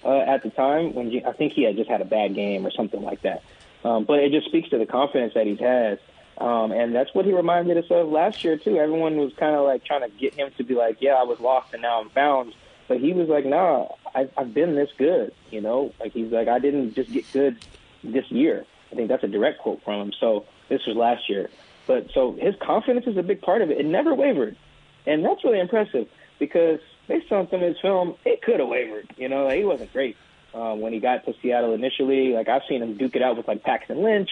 [0.05, 0.95] uh, at the time.
[0.95, 3.43] When G- I think he had just had a bad game or something like that.
[3.85, 5.99] Um, but it just speaks to the confidence that he has.
[6.39, 8.77] Um, and that's what he reminded us of last year too.
[8.77, 11.41] Everyone was kind of like trying to get him to be like, "Yeah, I was
[11.41, 12.55] lost and now I'm found."
[12.89, 16.47] But he was like, "Nah, I've, I've been this good." You know, like he's like,
[16.49, 17.59] "I didn't just get good
[18.05, 20.13] this year." I think that's a direct quote from him.
[20.21, 21.51] So this was last year.
[21.87, 23.79] But so his confidence is a big part of it.
[23.79, 24.57] It never wavered,
[25.07, 29.13] and that's really impressive because based on some of his film, it could have wavered.
[29.17, 30.17] You know, he wasn't great
[30.55, 32.33] uh, when he got to Seattle initially.
[32.33, 34.31] Like I've seen him duke it out with like Paxton Lynch.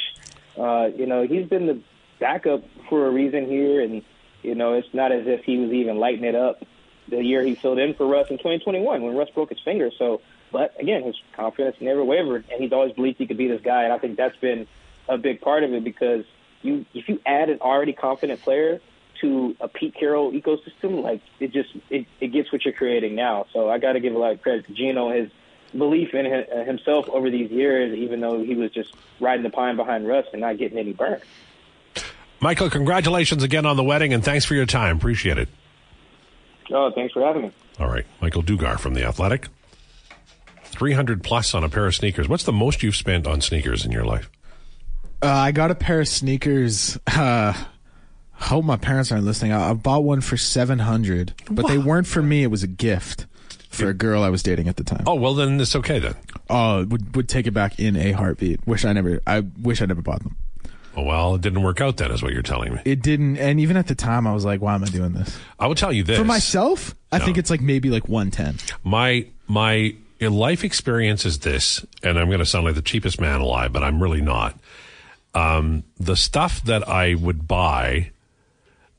[0.58, 1.80] Uh, you know, he's been the
[2.18, 4.02] backup for a reason here, and
[4.42, 6.62] you know, it's not as if he was even lighting it up
[7.08, 9.90] the year he filled in for Russ in 2021 when Russ broke his finger.
[9.98, 10.20] So,
[10.52, 13.84] but again, his confidence never wavered, and he's always believed he could be this guy.
[13.84, 14.66] And I think that's been
[15.08, 16.24] a big part of it because
[16.64, 18.80] you if you add an already confident player
[19.20, 23.46] to a Pete Carroll ecosystem, like it just it, it gets what you're creating now.
[23.52, 25.30] So I got to give a lot of credit to Geno his
[25.76, 29.76] belief in uh, himself over these years, even though he was just riding the pine
[29.76, 31.20] behind Russ and not getting any burn.
[32.40, 34.98] Michael, congratulations again on the wedding, and thanks for your time.
[34.98, 35.48] Appreciate it.
[36.70, 37.52] Oh, thanks for having me.
[37.78, 39.48] All right, Michael Dugar from the Athletic.
[40.64, 42.28] Three hundred plus on a pair of sneakers.
[42.28, 44.28] What's the most you've spent on sneakers in your life?
[45.24, 46.98] Uh, I got a pair of sneakers.
[47.06, 47.54] Uh,
[48.32, 49.52] hope my parents aren't listening.
[49.52, 52.42] I, I bought one for seven hundred, but they weren't for me.
[52.42, 53.24] It was a gift
[53.70, 55.04] for a girl I was dating at the time.
[55.06, 56.14] Oh well, then it's okay then.
[56.50, 58.66] Oh, would would take it back in a heartbeat.
[58.66, 59.22] Wish I never.
[59.26, 60.36] I wish I never bought them.
[60.96, 62.80] Oh, well, it didn't work out then, is what you're telling me.
[62.84, 65.36] It didn't, and even at the time, I was like, "Why am I doing this?"
[65.58, 67.24] I will tell you this For myself, I No.
[67.24, 68.56] think it's like maybe like one ten.
[68.84, 73.40] my my life experience is this, and I'm going to sound like the cheapest man
[73.40, 74.58] alive, but I'm really not.
[75.34, 78.10] Um, the stuff that I would buy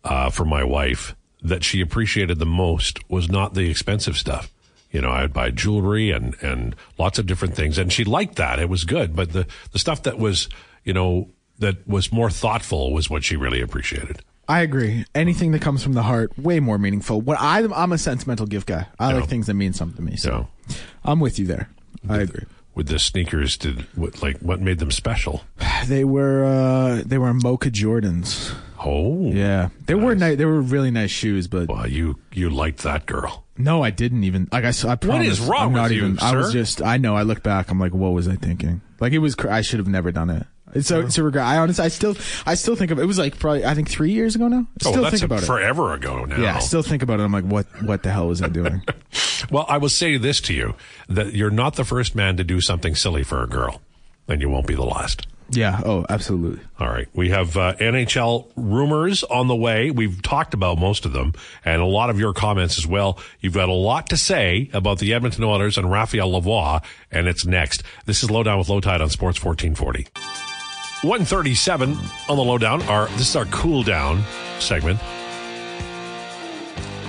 [0.03, 4.51] uh, for my wife that she appreciated the most was not the expensive stuff.
[4.91, 8.59] You know, I'd buy jewelry and and lots of different things, and she liked that.
[8.59, 10.47] It was good, but the the stuff that was
[10.83, 14.21] you know that was more thoughtful was what she really appreciated.
[14.47, 15.05] I agree.
[15.15, 17.19] Anything that comes from the heart, way more meaningful.
[17.19, 18.85] What I, I'm a sentimental gift guy.
[18.99, 19.19] I Yeah.
[19.21, 20.17] like things that mean something to me.
[20.17, 21.69] So So I'm with you there.
[22.07, 22.43] I agree.
[22.75, 25.43] With the sneakers, did what like what made them special?
[25.87, 28.53] They were uh, they were Mocha Jordans.
[28.87, 30.37] Oh, Yeah, they were nice.
[30.37, 33.45] They were really nice shoes, but Well, you you liked that girl.
[33.57, 34.47] no, I didn't even.
[34.51, 36.19] Like I, I promise, is wrong I'm not with you, even.
[36.19, 36.81] I was just.
[36.81, 37.15] I know.
[37.15, 37.71] I look back.
[37.71, 38.81] I'm like, what was I thinking?
[38.99, 39.35] Like it was.
[39.39, 40.45] I should have never done it.
[40.75, 41.45] A, it's a regret.
[41.45, 44.11] I honestly, I still, I still think of it was like probably I think three
[44.11, 44.67] years ago now.
[44.67, 45.45] I Oh, still that's think about it.
[45.45, 46.37] forever ago now.
[46.41, 47.23] Yeah, I still think about it.
[47.23, 48.81] I'm like, what, what the hell was I doing?
[49.51, 50.75] well, I will say this to you:
[51.09, 53.81] that you're not the first man to do something silly for a girl,
[54.27, 55.27] and you won't be the last.
[55.51, 55.79] yeah.
[55.85, 56.59] Oh, absolutely.
[56.79, 57.07] All right.
[57.13, 59.91] We have uh, NHL rumors on the way.
[59.91, 61.33] We've talked about most of them
[61.63, 63.19] and a lot of your comments as well.
[63.41, 67.45] You've got a lot to say about the Edmonton Oilers and Raphael Lavoie, and it's
[67.45, 67.83] next.
[68.07, 70.07] This is Lowdown with Lowetide on Sports 1440.
[71.05, 71.97] 137
[72.29, 72.81] on the Lowdown.
[72.83, 74.23] Our, this is our cool down
[74.59, 74.99] segment.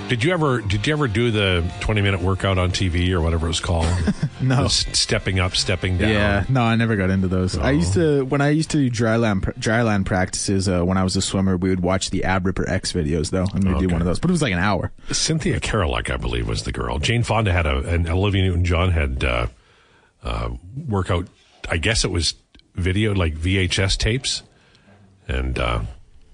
[0.07, 3.47] Did you ever did you ever do the 20 minute workout on TV or whatever
[3.47, 3.87] it was called?
[4.39, 4.63] No.
[4.63, 6.11] The stepping up, stepping down.
[6.11, 7.57] Yeah, no, I never got into those.
[7.57, 11.03] I used to when I used to do dryland pr- dryland practices uh, when I
[11.03, 11.57] was a swimmer.
[11.57, 13.87] We would watch the Ab Ripper X videos though, and we'd Okay.
[13.87, 14.19] do one of those.
[14.19, 14.91] But it was like an hour.
[15.09, 16.99] Cynthia Karolak, I believe, was the girl.
[16.99, 19.47] Jane Fonda had a, and Olivia Newton-John had uh,
[20.23, 20.49] uh,
[20.87, 21.25] workout.
[21.67, 22.35] I guess it was
[22.77, 24.43] video, like VHS tapes,
[25.27, 25.81] and uh,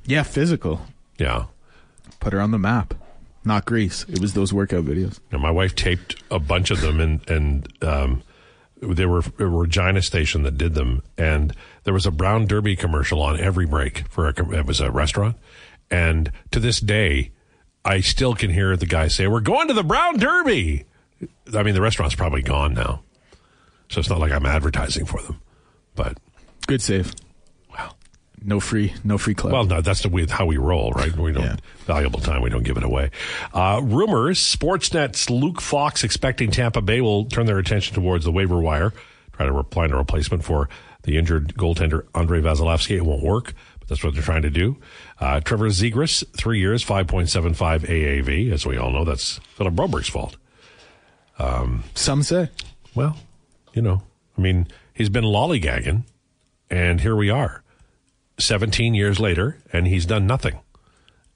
[0.06, 0.82] Yeah, physical.
[1.18, 1.46] yeah.
[2.20, 2.94] Put her on the map.
[3.46, 4.06] Not Grease.
[4.08, 5.20] It was those workout videos.
[5.32, 8.24] And my wife taped a bunch of them, and and um,
[8.82, 11.54] they were a Regina station that did them, and
[11.84, 14.58] there was a Brown Derby commercial on every break for a.
[14.58, 15.36] It was a restaurant,
[15.92, 17.32] and to this day,
[17.84, 20.86] I still can hear the guy say, "We're going to the Brown Derby."
[21.54, 23.02] I mean, the restaurant's probably gone now,
[23.90, 25.42] so it's not like I'm advertising for them,
[25.96, 26.18] but
[26.68, 27.14] Good save.
[27.72, 27.96] well,
[28.44, 29.54] no free, no free club.
[29.54, 31.16] Well, no, that's the way how we roll, right?
[31.16, 31.56] We don't Yeah.
[31.86, 32.42] valuable time.
[32.42, 33.12] We don't give it away.
[33.54, 38.58] Uh, rumors: Sportsnet's Luke Fox expecting Tampa Bay will turn their attention towards the waiver
[38.60, 38.94] wire,
[39.34, 40.70] try to find a replacement for
[41.04, 42.96] the injured goaltender Andrei Vasilevskiy.
[42.98, 44.78] It won't work, but that's what they're trying to do.
[45.20, 48.52] Uh, Trevor Zegras, three years, five point seven five AAV.
[48.52, 50.38] As we all know, that's Philip Broberg's fault.
[51.96, 52.50] Some say.
[52.96, 53.18] Well,
[53.74, 54.02] you know,
[54.38, 56.04] I mean, he's been lollygagging,
[56.74, 57.62] and here we are,
[58.40, 60.60] 17 years later, and he's done nothing.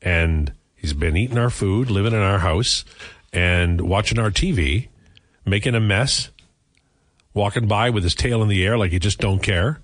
[0.02, 2.84] And he's been eating our food, living in our house,
[3.32, 4.88] and watching our TV,
[5.46, 6.32] making a mess,
[7.36, 9.80] walking by with his tail in the air like he just don't care.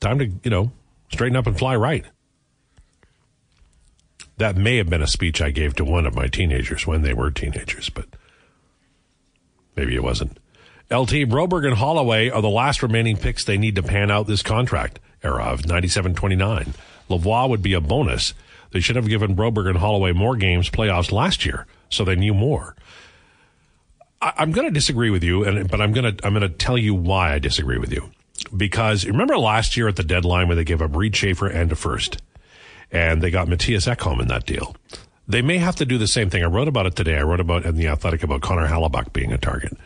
[0.00, 0.72] Time to, you know,
[1.12, 2.04] straighten up and fly right.
[4.38, 7.14] That may have been a speech I gave to one of my teenagers when they
[7.14, 8.06] were teenagers, but
[9.76, 10.38] Maybe it wasn't.
[10.92, 14.42] LT Broberg and Holloway are the last remaining picks they need to pan out this
[14.42, 16.74] contract era of 97-29.
[17.08, 18.34] Lavoie would be a bonus.
[18.72, 22.34] They should have given Broberg and Holloway more games playoffs last year, so they knew
[22.34, 22.74] more.
[24.20, 26.56] I, I'm going to disagree with you, and but I'm going to I'm going to
[26.56, 28.10] tell you why I disagree with you.
[28.56, 31.76] Because remember last year at the deadline where they gave up Reid Schaefer and a
[31.76, 32.20] first,
[32.90, 34.74] and they got Mattias Ekholm in that deal.
[35.28, 36.42] They may have to do the same thing.
[36.42, 37.16] I wrote about it today.
[37.16, 39.76] I wrote about in the Athletic about Connor Hellebuyck being a target.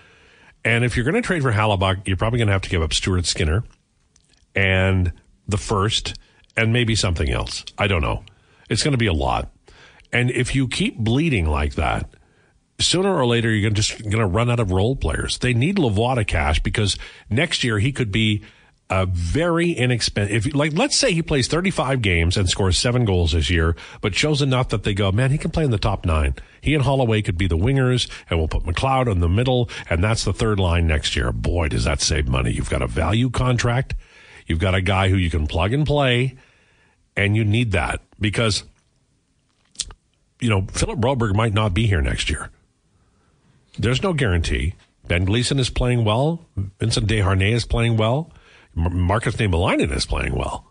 [0.64, 2.82] And if you're going to trade for Hellebuyck, you're probably going to have to give
[2.82, 3.64] up Stuart Skinner
[4.54, 5.12] and
[5.46, 6.18] the first
[6.56, 7.64] and maybe something else.
[7.76, 8.24] I don't know.
[8.70, 9.50] It's going to be a lot.
[10.12, 12.08] And if you keep bleeding like that,
[12.78, 15.38] sooner or later you're just going to run out of role players.
[15.38, 16.96] They need Lavoie to cash because
[17.28, 18.42] next year he could be
[19.08, 20.46] very inexpensive.
[20.46, 24.14] If like let's say he plays 35 games and scores seven goals this year, but
[24.14, 26.34] shows enough that they go, man, he can play in the top nine.
[26.60, 30.02] He and Holloway could be the wingers, and we'll put McLeod in the middle, and
[30.02, 31.32] that's the third line next year.
[31.32, 32.52] Boy, does that save money.
[32.52, 33.94] You've got a value contract.
[34.46, 36.36] You've got a guy who you can plug and play,
[37.16, 38.64] and you need that because
[40.40, 42.50] you know Philip Broberg might not be here next year.
[43.78, 44.74] There's no guarantee.
[45.06, 46.46] Ben Gleason is playing well.
[46.78, 48.30] Vincent Desharnais is playing well.
[48.74, 50.70] Markus Niemelainen is playing well.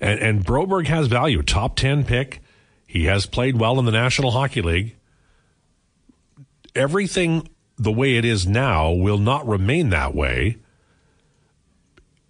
[0.00, 1.42] And, and Broberg has value.
[1.42, 2.40] Top 10 pick.
[2.86, 4.96] He has played well in the National Hockey League.
[6.74, 10.58] Everything the way it is now will not remain that way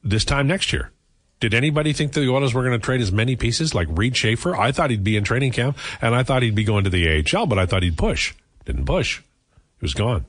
[0.02, 0.90] this time next year.
[1.40, 4.16] Did anybody think that the Oilers were going to trade as many pieces like Reid
[4.16, 4.56] Schaefer?
[4.56, 7.24] I thought he'd be in training camp and I thought he'd be going to the
[7.34, 8.34] AHL, but I thought he'd push.
[8.64, 9.18] Didn't push.
[9.18, 10.24] He was gone.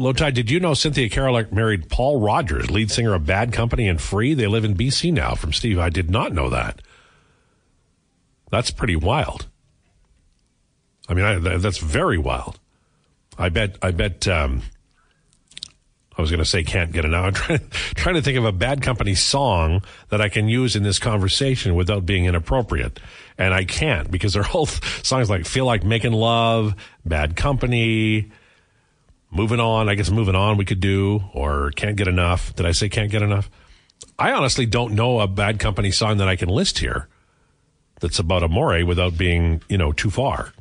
[0.00, 4.00] Lowetide, did you know Cynthia Kereluk married Paul Rodgers, lead singer of Bad Company and
[4.00, 4.34] Free?
[4.34, 5.78] They live in BC now from Steve.
[5.78, 6.80] I did not know that.
[8.50, 9.46] That's pretty wild.
[11.08, 12.58] I mean, I, that's very wild.
[13.38, 14.62] I bet, I bet, um,
[16.16, 17.24] I was going to say can't get it now.
[17.26, 17.60] I'm trying,
[17.94, 21.74] trying to think of a Bad Company song that I can use in this conversation
[21.74, 23.00] without being inappropriate.
[23.38, 28.30] And I can't because they're all songs like Feel Like Making Love, Bad Company,
[29.30, 29.88] Moving On.
[29.88, 32.54] I guess Moving On we could do, or Can't Get Enough.
[32.54, 33.50] Did I say Can't Get Enough?
[34.18, 37.08] I honestly don't know a Bad Company song that I can list here
[38.00, 40.52] that's about Amore without being, you know, too far.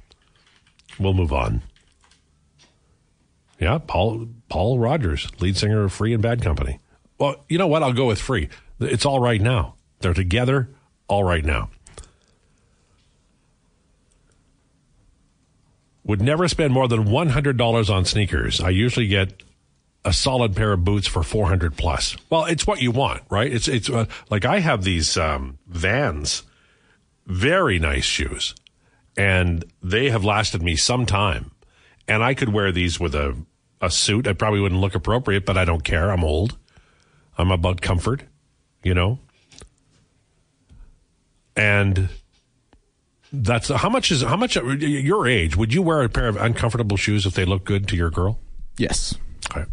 [0.99, 1.62] We'll move on.
[3.60, 6.79] Yeah, Paul Paul Rodgers, lead singer of Free and Bad Company.
[7.17, 7.84] Well, you know what?
[7.84, 8.49] I'll go with Free.
[8.79, 9.75] It's all right now.
[9.99, 10.69] They're together
[11.10, 11.69] all right now.
[16.03, 18.62] Would never spend more than $100 on sneakers.
[18.62, 19.43] I usually get
[20.05, 22.15] a solid pair of boots for 400 plus.
[22.29, 23.51] Well, it's what you want, right?
[23.51, 26.43] It's it's uh, like I have these um, Vans,
[27.25, 28.55] very nice shoes,
[29.17, 31.51] and they have lasted me some time.
[32.07, 33.35] And I could wear these with a
[33.81, 34.27] a suit.
[34.27, 36.12] I probably wouldn't look appropriate, but I don't care.
[36.12, 36.57] I'm old.
[37.38, 38.23] I'm about comfort,
[38.83, 39.19] you know.
[41.55, 42.09] And
[43.31, 46.97] that's how much is how much your age would you wear a pair of uncomfortable
[46.97, 48.39] shoes if they look good to your girl?
[48.77, 49.15] Yes.
[49.51, 49.65] Okay.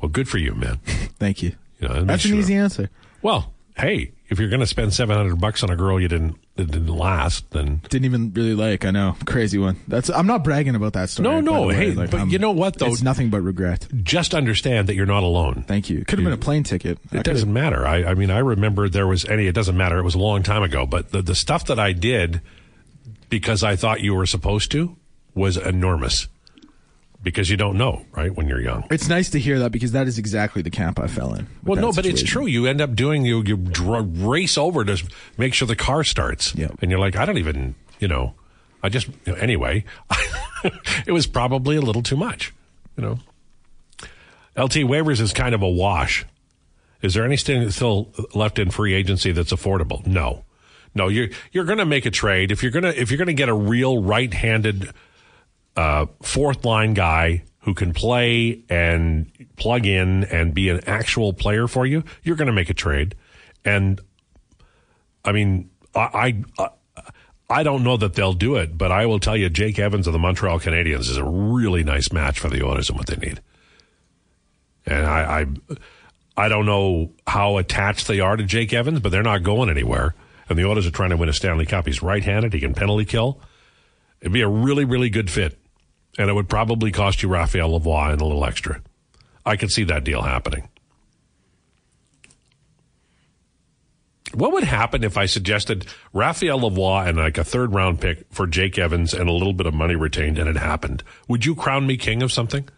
[0.00, 0.76] Well, good for you, man.
[1.18, 1.52] Thank you.
[1.80, 2.90] You know, That's an easy answer.
[3.22, 6.36] Well, hey, if you're going to spend seven hundred bucks on a girl you didn't
[6.66, 8.84] that didn't last, then Didn't even really like.
[8.84, 9.76] I know, crazy one.
[9.88, 10.08] That's.
[10.10, 11.28] I'm not bragging about that story.
[11.28, 11.74] No, by no, the way.
[11.74, 12.86] hey, Like, but I'm- you know what, though?
[12.86, 13.86] It's nothing but regret.
[14.02, 15.64] just understand that you're not alone.
[15.66, 16.04] Thank you.
[16.04, 16.98] Could have been a plane ticket.
[16.98, 17.86] I It could've- doesn't matter.
[17.86, 19.46] I, I mean, I remember there was any.
[19.46, 19.98] It doesn't matter.
[19.98, 20.86] It was a long time ago.
[20.86, 22.40] But the, the stuff that I did
[23.28, 24.96] because I thought you were supposed to
[25.34, 26.26] was enormous.
[27.22, 28.34] Because you don't know, right?
[28.34, 28.86] When you're young.
[28.90, 31.46] It's nice to hear that because that is exactly the camp I fell in.
[31.62, 32.46] Well, no, but it's true.
[32.46, 35.02] You end up doing you you dr- race over to
[35.36, 36.78] make sure the car starts, Yep.
[36.80, 38.34] and you're like, I don't even, you know,
[38.82, 39.84] I just you know, anyway.
[41.06, 42.54] it was probably a little too much,
[42.96, 43.18] you know.
[44.56, 46.24] LT waivers is kind of a wash.
[47.02, 50.06] Is there anything still left in free agency that's affordable?
[50.06, 50.44] No,
[50.94, 51.08] no.
[51.08, 53.34] You're you're going to make a trade if you're going to if you're going to
[53.34, 54.90] get a real right-handed
[55.76, 61.68] uh, fourth line guy who can play and plug in and be an actual player
[61.68, 62.02] for you.
[62.22, 63.14] You're going to make a trade,
[63.64, 64.00] and
[65.24, 66.68] I mean, I, I
[67.50, 70.12] I don't know that they'll do it, but I will tell you, Jake Evans of
[70.12, 73.40] the Montreal Canadiens is a really nice match for the Oilers and what they need.
[74.86, 79.24] And I, I, I don't know how attached they are to Jake Evans, but they're
[79.24, 80.14] not going anywhere.
[80.48, 81.86] And the Oilers are trying to win a Stanley Cup.
[81.86, 82.52] He's right-handed.
[82.52, 83.40] He can penalty kill.
[84.20, 85.58] It'd be a really, really good fit,
[86.18, 88.82] and it would probably cost you Raphael Lavoie and a little extra.
[89.46, 90.68] I could see that deal happening.
[94.32, 98.46] What would happen if I suggested Raphael Lavoie and like a third round pick for
[98.46, 101.02] Jake Evans and a little bit of money retained and it happened?
[101.26, 102.68] Would you crown me king of something?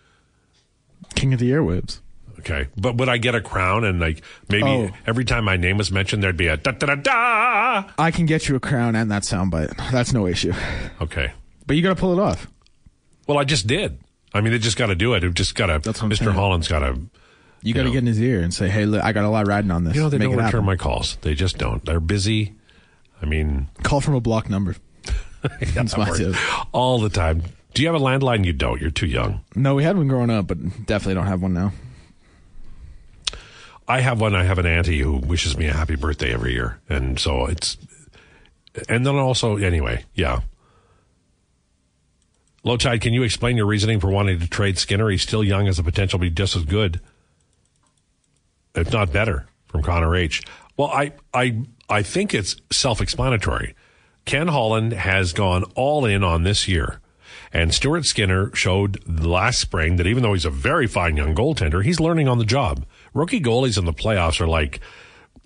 [1.15, 2.01] King of the airwaves.
[2.43, 2.69] Okay.
[2.77, 4.91] But would I get a crown and like maybe Oh.
[5.07, 7.91] every time my name was mentioned there'd be a da da da da?
[7.99, 9.77] I can get you a crown and that soundbite.
[9.91, 10.53] That's no issue.
[11.01, 11.33] Okay.
[11.67, 12.49] But you got to pull it off.
[13.29, 13.99] Well, I just did.
[14.35, 15.23] I mean, they just got to do it.
[15.25, 15.79] It just got to.
[15.81, 16.17] Mr.
[16.19, 16.31] saying.
[16.33, 16.99] Holland's got to.
[17.63, 19.47] You got to get in his ear and say, "Hey, look, I got a lot
[19.47, 20.65] riding on this." You know, they Make don't return happen.
[20.67, 21.17] my calls.
[21.23, 21.85] They just don't.
[21.85, 22.55] They're busy.
[23.23, 24.75] I mean, Call from a block number.
[25.75, 26.35] That's my tip.
[26.73, 27.43] all the time.
[27.75, 28.45] Do you have a landline?
[28.45, 28.81] You don't.
[28.81, 29.43] You're too young.
[29.55, 31.73] No, we had one growing up, but definitely don't have one now.
[33.89, 34.35] I have one.
[34.35, 37.77] I have an auntie who wishes me a happy birthday every year, and so it's.
[38.89, 40.41] And then also, anyway, yeah.
[42.65, 43.01] Lowetide.
[43.01, 45.11] Can you explain your reasoning for wanting to trade Skinner?
[45.11, 47.01] He's still young, as a potential to be just as good,
[48.75, 50.43] if not better, from Connor H.
[50.77, 53.75] Well, I, I, I think it's self-explanatory.
[54.25, 57.01] Ken Holland has gone all in on this year.
[57.53, 61.85] And Stuart Skinner showed last spring that even though he's a very fine young goaltender,
[61.85, 62.87] he's learning on the job.
[63.15, 64.81] Rookie goalies in the playoffs are like,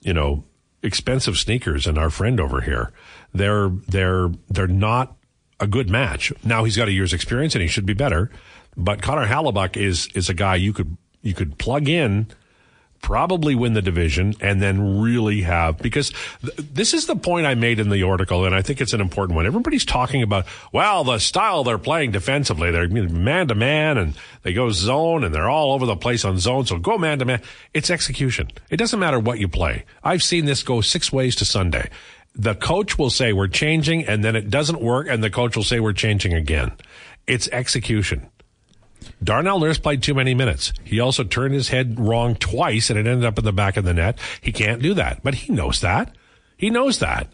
[0.01, 0.45] you know,
[0.83, 2.93] expensive sneakers and our friend over here.
[3.35, 5.17] They're they're they're not
[5.59, 6.33] a good match.
[6.45, 8.31] Now he's got a year's experience and he should be better.
[8.77, 12.29] But Connor Hellebuyck is is a guy you could you could plug in
[13.01, 17.55] probably win the division and then really have because th- this is the point I
[17.55, 19.47] made in the article and I think it's an important one.
[19.47, 24.53] Everybody's talking about well the style they're playing defensively they're man to man and they
[24.53, 27.43] go zone and they're all over the place on zone so go man to man.
[27.75, 28.49] It's execution.
[28.71, 29.85] It doesn't matter what you play.
[30.03, 31.91] I've seen this go six ways to Sunday.
[32.35, 35.65] The coach will say we're changing and then it doesn't work and the coach will
[35.65, 36.73] say we're changing again.
[37.27, 38.31] It's execution.
[39.23, 40.73] Darnell Nurse played too many minutes.
[40.85, 43.85] He also turned his head wrong twice and it ended up in the back of
[43.85, 44.19] the net.
[44.41, 46.15] He can't do that, but he knows that.
[46.57, 47.29] He knows that.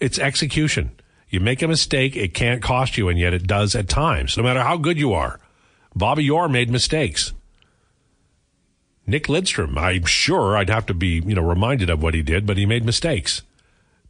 [0.00, 0.92] It's execution.
[1.28, 4.42] You make a mistake, it can't cost you, and yet it does at times, no
[4.42, 5.38] matter how good you are.
[5.94, 7.32] Bobby Orr made mistakes.
[9.06, 12.46] Nick Lidstrom, I'm sure I'd have to be, you know, reminded of what he did,
[12.46, 13.42] but he made mistakes.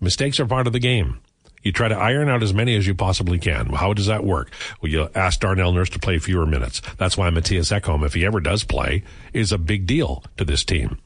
[0.01, 1.20] Mistakes are part of the game.
[1.62, 3.66] You try to iron out as many as you possibly can.
[3.66, 4.50] How does that work?
[4.80, 6.80] Well, you ask Darnell Nurse to play fewer minutes.
[6.96, 9.02] That's why Mattias Ekholm, if he ever does play,
[9.32, 10.98] is a big deal to this team.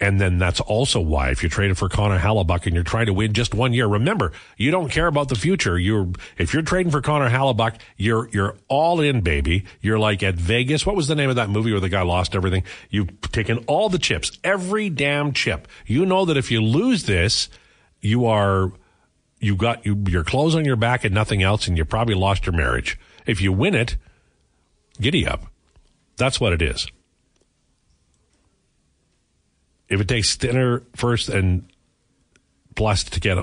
[0.00, 3.12] And then that's also why if you're traded for Connor Hellebuyck and you're trying to
[3.12, 5.78] win just one year, remember, you don't care about the future.
[5.78, 9.64] You're, if you're trading for Connor Hellebuyck, you're, you're all in, baby.
[9.80, 10.86] You're like at Vegas.
[10.86, 12.64] What was the name of that movie where the guy lost everything?
[12.88, 15.68] You've taken all the chips, every damn chip.
[15.86, 17.48] You know that if you lose this,
[18.00, 18.72] you are,
[19.42, 22.46] you got you, your clothes on your back and nothing else, and you probably lost
[22.46, 22.98] your marriage.
[23.26, 23.96] If you win it,
[25.00, 25.46] giddy up.
[26.16, 26.86] That's what it is.
[29.88, 31.68] If it takes Skinner first and
[32.76, 33.36] plus to get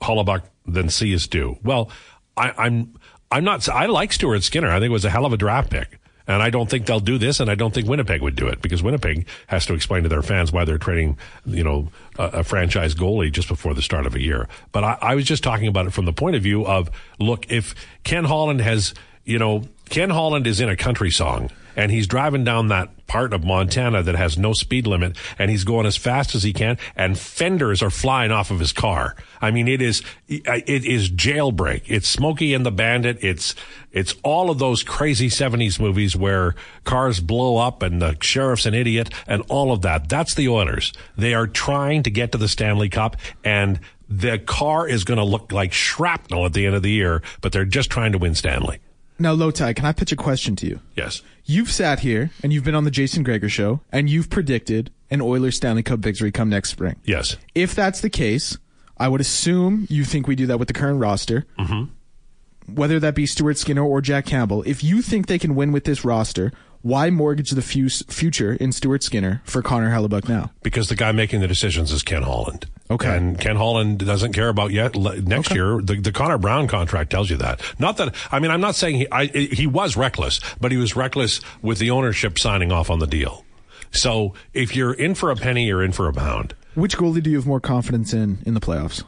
[0.00, 1.58] Hellebuyck, then C is due.
[1.62, 1.90] Well,
[2.36, 2.94] I, I'm
[3.32, 3.68] I'm not.
[3.68, 4.70] I like Stuart Skinner.
[4.70, 5.99] I think it was a hell of a draft pick.
[6.26, 8.62] And I don't think they'll do this, and I don't think Winnipeg would do it
[8.62, 12.44] because Winnipeg has to explain to their fans why they're trading, you know, a, a
[12.44, 14.48] franchise goalie just before the start of a year.
[14.72, 17.50] But I, I was just talking about it from the point of view of, look,
[17.50, 18.94] if Ken Holland has,
[19.24, 23.32] you know, Ken Holland is in a country song and he's driving down that part
[23.32, 26.78] of Montana that has no speed limit and he's going as fast as he can
[26.94, 29.16] and fenders are flying off of his car.
[29.40, 31.82] I mean, it is, it is jailbreak.
[31.86, 33.18] It's Smokey and the Bandit.
[33.20, 33.56] It's,
[33.90, 36.54] it's all of those crazy 70s movies where
[36.84, 40.08] cars blow up and the sheriff's an idiot and all of that.
[40.08, 40.92] That's the Oilers.
[41.16, 45.24] They are trying to get to the Stanley Cup and the car is going to
[45.24, 48.34] look like shrapnel at the end of the year, but they're just trying to win
[48.34, 48.80] Stanley.
[49.20, 50.80] Now, Lowetide, can I pitch a question to you?
[50.96, 51.20] Yes.
[51.44, 55.20] You've sat here and you've been on the Jason Gregor show and you've predicted an
[55.20, 56.96] Oilers Stanley Cup victory come next spring.
[57.04, 57.36] Yes.
[57.54, 58.56] If that's the case,
[58.96, 61.44] I would assume you think we do that with the current roster.
[61.58, 62.74] Mm-hmm.
[62.74, 65.84] Whether that be Stuart Skinner or Jack Campbell, if you think they can win with
[65.84, 66.52] this roster,
[66.82, 70.50] Why mortgage the fuse, future in Stuart Skinner for Connor Hellebuyck now?
[70.62, 72.66] because the guy making the decisions is Ken Holland.
[72.90, 73.16] Okay.
[73.16, 75.54] And Ken Holland doesn't care about yet next Okay.
[75.54, 75.80] year.
[75.80, 77.60] The, the Connor Brown contract tells you that.
[77.78, 80.96] Not that I mean I'm not saying he I, he was reckless, but he was
[80.96, 83.44] reckless with the ownership signing off on the deal.
[83.92, 86.54] So if you're in for a penny, you're in for a pound.
[86.74, 89.04] Which goalie do you have more confidence in in the playoffs?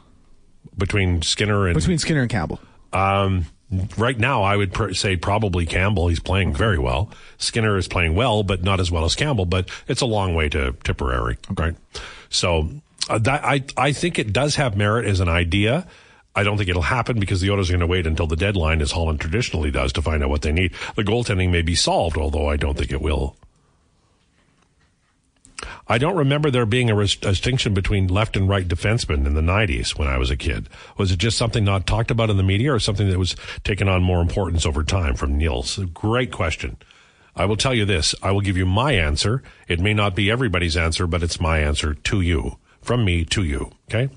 [0.77, 2.59] Between Skinner and Between Skinner and Campbell.
[2.93, 3.45] Um,
[3.97, 6.07] right now, I would pr- say probably Campbell.
[6.07, 7.09] He's playing very well.
[7.37, 9.45] Skinner is playing well, but not as well as Campbell.
[9.45, 11.75] But it's a long way to Tipperary, right?
[12.29, 12.69] So
[13.09, 15.87] uh, that I I think it does have merit as an idea.
[16.35, 18.81] I don't think it'll happen because the owners are going to wait until the deadline,
[18.81, 20.73] as Holland traditionally does, to find out what they need.
[20.95, 23.35] The goaltending may be solved, although I don't think it will.
[25.87, 29.41] I don't remember there being a res- distinction between left and right defensemen in the
[29.41, 30.69] 90s when I was a kid.
[30.97, 33.87] Was it just something not talked about in the media or something that was taken
[33.87, 35.77] on more importance over time from Niels?
[35.93, 36.77] Great question.
[37.35, 38.15] I will tell you this.
[38.21, 39.43] I will give you my answer.
[39.67, 42.57] It may not be everybody's answer, but it's my answer to you.
[42.83, 43.71] From me to you.
[43.89, 44.13] Okay?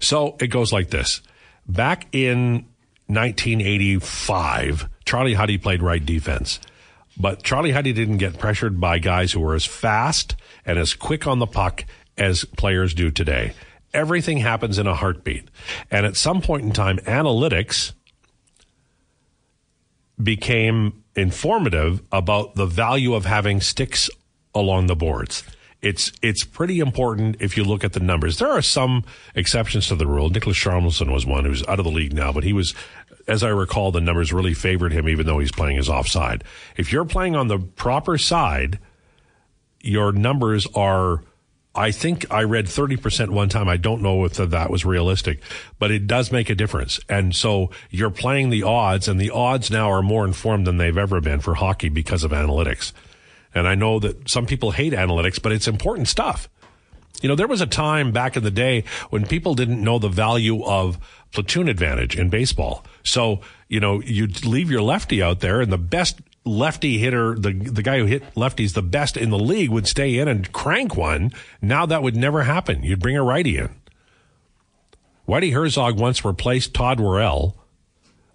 [0.00, 1.22] So it goes like this.
[1.66, 2.66] Back in
[3.06, 6.60] 1985, Charlie Huddy played right defense.
[7.18, 11.26] But Charlie Huddy didn't get pressured by guys who were as fast and as quick
[11.26, 11.84] on the puck
[12.16, 13.52] as players do today.
[13.92, 15.48] Everything happens in a heartbeat.
[15.90, 17.92] And at some point in time, analytics
[20.22, 24.08] became informative about the value of having sticks
[24.54, 25.44] along the boards.
[25.82, 28.38] It's it's pretty important if you look at the numbers.
[28.38, 29.04] There are some
[29.34, 30.30] exceptions to the rule.
[30.30, 32.72] Nicholas Charmelson was one who's out of the league now, but he was,
[33.26, 36.44] as I recall, the numbers really favored him, even though he's playing his offside.
[36.76, 38.78] If you're playing on the proper side,
[39.80, 41.24] your numbers are.
[41.74, 43.66] I think I read 30% one time.
[43.66, 45.40] I don't know if that was realistic,
[45.78, 47.00] but it does make a difference.
[47.08, 50.98] And so you're playing the odds and the odds now are more informed than they've
[50.98, 52.92] ever been for hockey because of analytics.
[53.54, 56.48] And I know that some people hate analytics, but it's important stuff.
[57.20, 60.08] You know, there was a time back in the day when people didn't know the
[60.08, 60.98] value of
[61.32, 62.84] platoon advantage in baseball.
[63.04, 67.52] So, you know, you'd leave your lefty out there and the best lefty hitter, the,
[67.52, 70.96] the guy who hit lefties the best in the league would stay in and crank
[70.96, 71.30] one.
[71.60, 72.82] Now that would never happen.
[72.82, 73.70] You'd bring a righty in.
[75.28, 77.56] Whitey Herzog once replaced Todd Worrell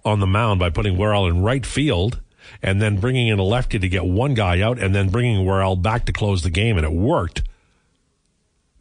[0.05, 2.21] on the mound by putting Worrell in right field
[2.61, 5.75] and then bringing in a lefty to get one guy out and then bringing Worrell
[5.75, 6.77] back to close the game.
[6.77, 7.43] And it worked.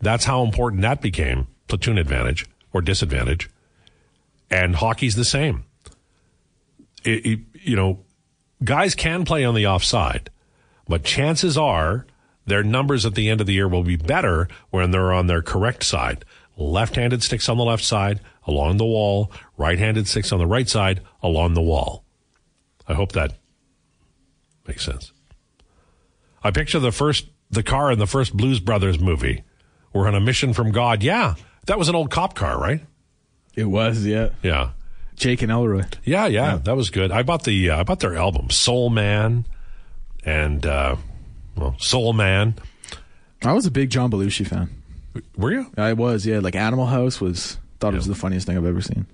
[0.01, 3.51] That's how important that became platoon advantage or disadvantage.
[4.51, 5.65] And hockey's the same.
[7.05, 8.05] It, it, you know,
[8.63, 10.31] guys can play on the offside,
[10.89, 12.07] but chances are
[12.47, 15.43] their numbers at the end of the year will be better when they're on their
[15.43, 16.25] correct side.
[16.57, 21.03] Left-handed sticks on the left side along the wall, right-handed sticks on the right side
[21.23, 22.05] along the wall.
[22.89, 23.33] I hope that
[24.69, 25.13] makes sense.
[26.43, 29.45] I picture the first the car in the first Blues Brothers movie.
[29.93, 31.03] We're on a mission from God.
[31.03, 31.35] Yeah,
[31.67, 32.81] that was an old cop car, right?
[33.55, 34.31] It was, yeah.
[34.43, 34.71] Yeah.
[35.17, 35.85] Jake and Elroy.
[36.05, 37.11] Yeah, yeah, that was good.
[37.11, 39.47] I bought the uh, I bought their album Soul Man
[40.25, 40.97] and uh,
[41.57, 42.55] well, Soul Man.
[43.43, 44.71] I was a big John Belushi fan.
[45.37, 46.41] Were you I was, yeah.
[46.41, 49.07] Like Animal House was thought it was the funniest thing I've ever seen.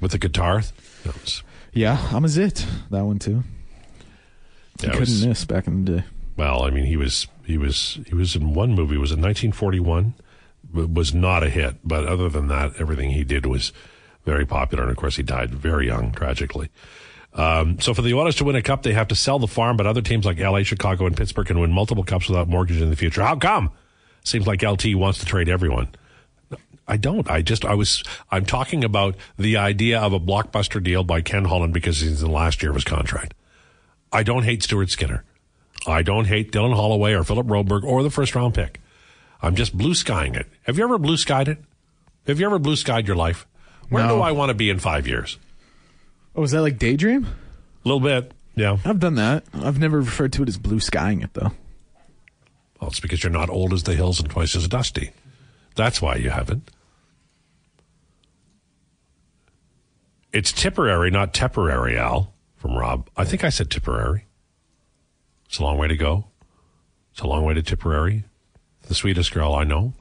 [0.00, 0.62] with the guitar?
[1.06, 2.66] Was, Yeah, I'm a zit.
[2.90, 3.44] That one too.
[4.82, 6.04] Yeah, couldn't was- miss back in the day.
[6.36, 8.96] well, I mean, he was he was he was in one movie.
[8.96, 10.14] Was in 1941?
[10.72, 13.72] W- Was not a hit, but other than that, everything he did was
[14.24, 14.82] very popular.
[14.84, 16.68] And of course, he died very young, tragically.
[17.32, 19.76] Um, so for the Oilers to win a cup, they have to sell the farm,
[19.76, 22.90] but other teams like LA, Chicago, and Pittsburgh can win multiple cups without mortgage in
[22.90, 23.22] the future.
[23.22, 23.70] How come?
[24.24, 25.88] Seems like LT wants to trade everyone.
[26.88, 27.30] I don't.
[27.30, 28.02] I just, I was,
[28.32, 32.28] I'm talking about the idea of a blockbuster deal by Ken Holland because he's in
[32.28, 33.32] the last year of his contract.
[34.12, 35.24] I don't hate Stuart Skinner.
[35.86, 38.80] I don't hate Dylan Holloway or Philip Broberg or the first round pick.
[39.42, 40.46] I'm just blue skying it.
[40.64, 41.58] Have you ever blue skied it?
[42.26, 43.46] Have you ever blue skied your life?
[43.88, 44.16] Where No.
[44.16, 45.38] do I want to be in five years?
[46.36, 47.24] Oh, is that like daydream?
[47.24, 48.32] A little bit.
[48.54, 48.76] Yeah.
[48.84, 49.44] I've done that.
[49.54, 51.52] I've never referred to it as blue skying it though.
[52.80, 55.12] Well, it's because you're not old as the hills and twice as dusty.
[55.76, 56.70] That's why you haven't.
[60.32, 63.08] It's Tipperary, not Tipperary, Al, from Rob.
[63.16, 64.26] I think I said Tipperary.
[65.46, 66.26] It's a long way to go.
[67.12, 68.24] It's a long way to Tipperary.
[68.86, 69.94] The sweetest girl I know.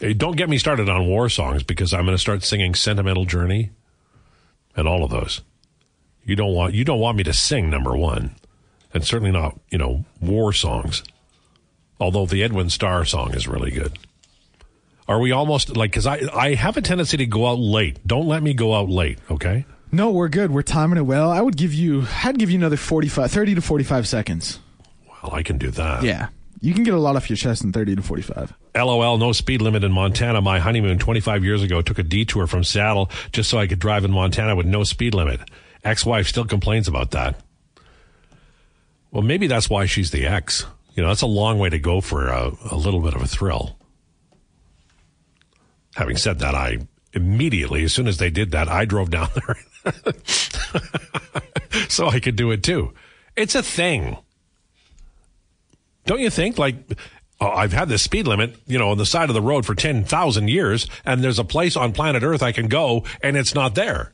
[0.00, 3.24] Hey, don't get me started on war songs because I'm going to start singing Sentimental
[3.24, 3.70] Journey
[4.76, 5.42] and all of those.
[6.24, 8.36] You don't want you don't want me to sing number one
[8.92, 11.02] and certainly not, you know, war songs.
[12.00, 13.98] Although the Edwin Starr song is really good.
[15.06, 15.90] Are we almost like?
[15.90, 18.04] Because I I have a tendency to go out late.
[18.06, 19.18] Don't let me go out late.
[19.30, 19.66] Okay.
[19.94, 20.50] No, we're good.
[20.50, 21.30] We're timing it well.
[21.30, 24.58] I would give you, I'd give you another 45, 30 to 45 seconds.
[25.06, 26.02] Well, I can do that.
[26.02, 26.30] Yeah.
[26.60, 28.52] You can get a lot off your chest in 30 to 45.
[28.74, 30.40] LOL, no speed limit in Montana.
[30.40, 34.04] My honeymoon 25 years ago took a detour from Seattle just so I could drive
[34.04, 35.40] in Montana with no speed limit.
[35.84, 37.38] Ex wife still complains about that.
[39.12, 40.66] Well, maybe that's why she's the ex.
[40.94, 43.28] You know, that's a long way to go for a, a little bit of a
[43.28, 43.78] thrill.
[45.94, 46.78] Having said that, I
[47.12, 49.56] immediately, as soon as they did that, I drove down there
[51.88, 52.92] so I could do it too.
[53.36, 54.16] It's a thing.
[56.06, 56.58] Don't you think?
[56.58, 56.76] Like,
[57.40, 59.74] oh, I've had this speed limit, you know, on the side of the road for
[59.74, 63.74] 10,000 years, and there's a place on planet Earth I can go, and it's not
[63.74, 64.12] there.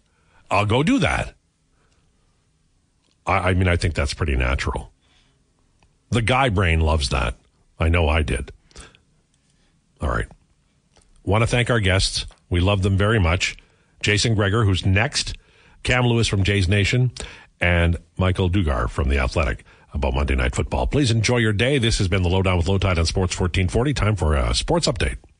[0.50, 1.34] I'll go do that.
[3.26, 4.92] I, I mean, I think that's pretty natural.
[6.10, 7.36] The guy brain loves that.
[7.78, 8.52] I know I did.
[10.00, 10.26] All right.
[11.24, 12.26] Want to thank our guests.
[12.48, 13.56] We love them very much.
[14.02, 15.36] Jason Gregor, who's next,
[15.82, 17.12] Cam Lewis from Jays Nation,
[17.60, 20.86] and Michael Dugar from The Athletic about Monday Night Football.
[20.86, 21.78] Please enjoy your day.
[21.78, 23.94] This has been the Lowdown with Lowetide on Sports 1440.
[23.94, 25.16] Time for a sports update.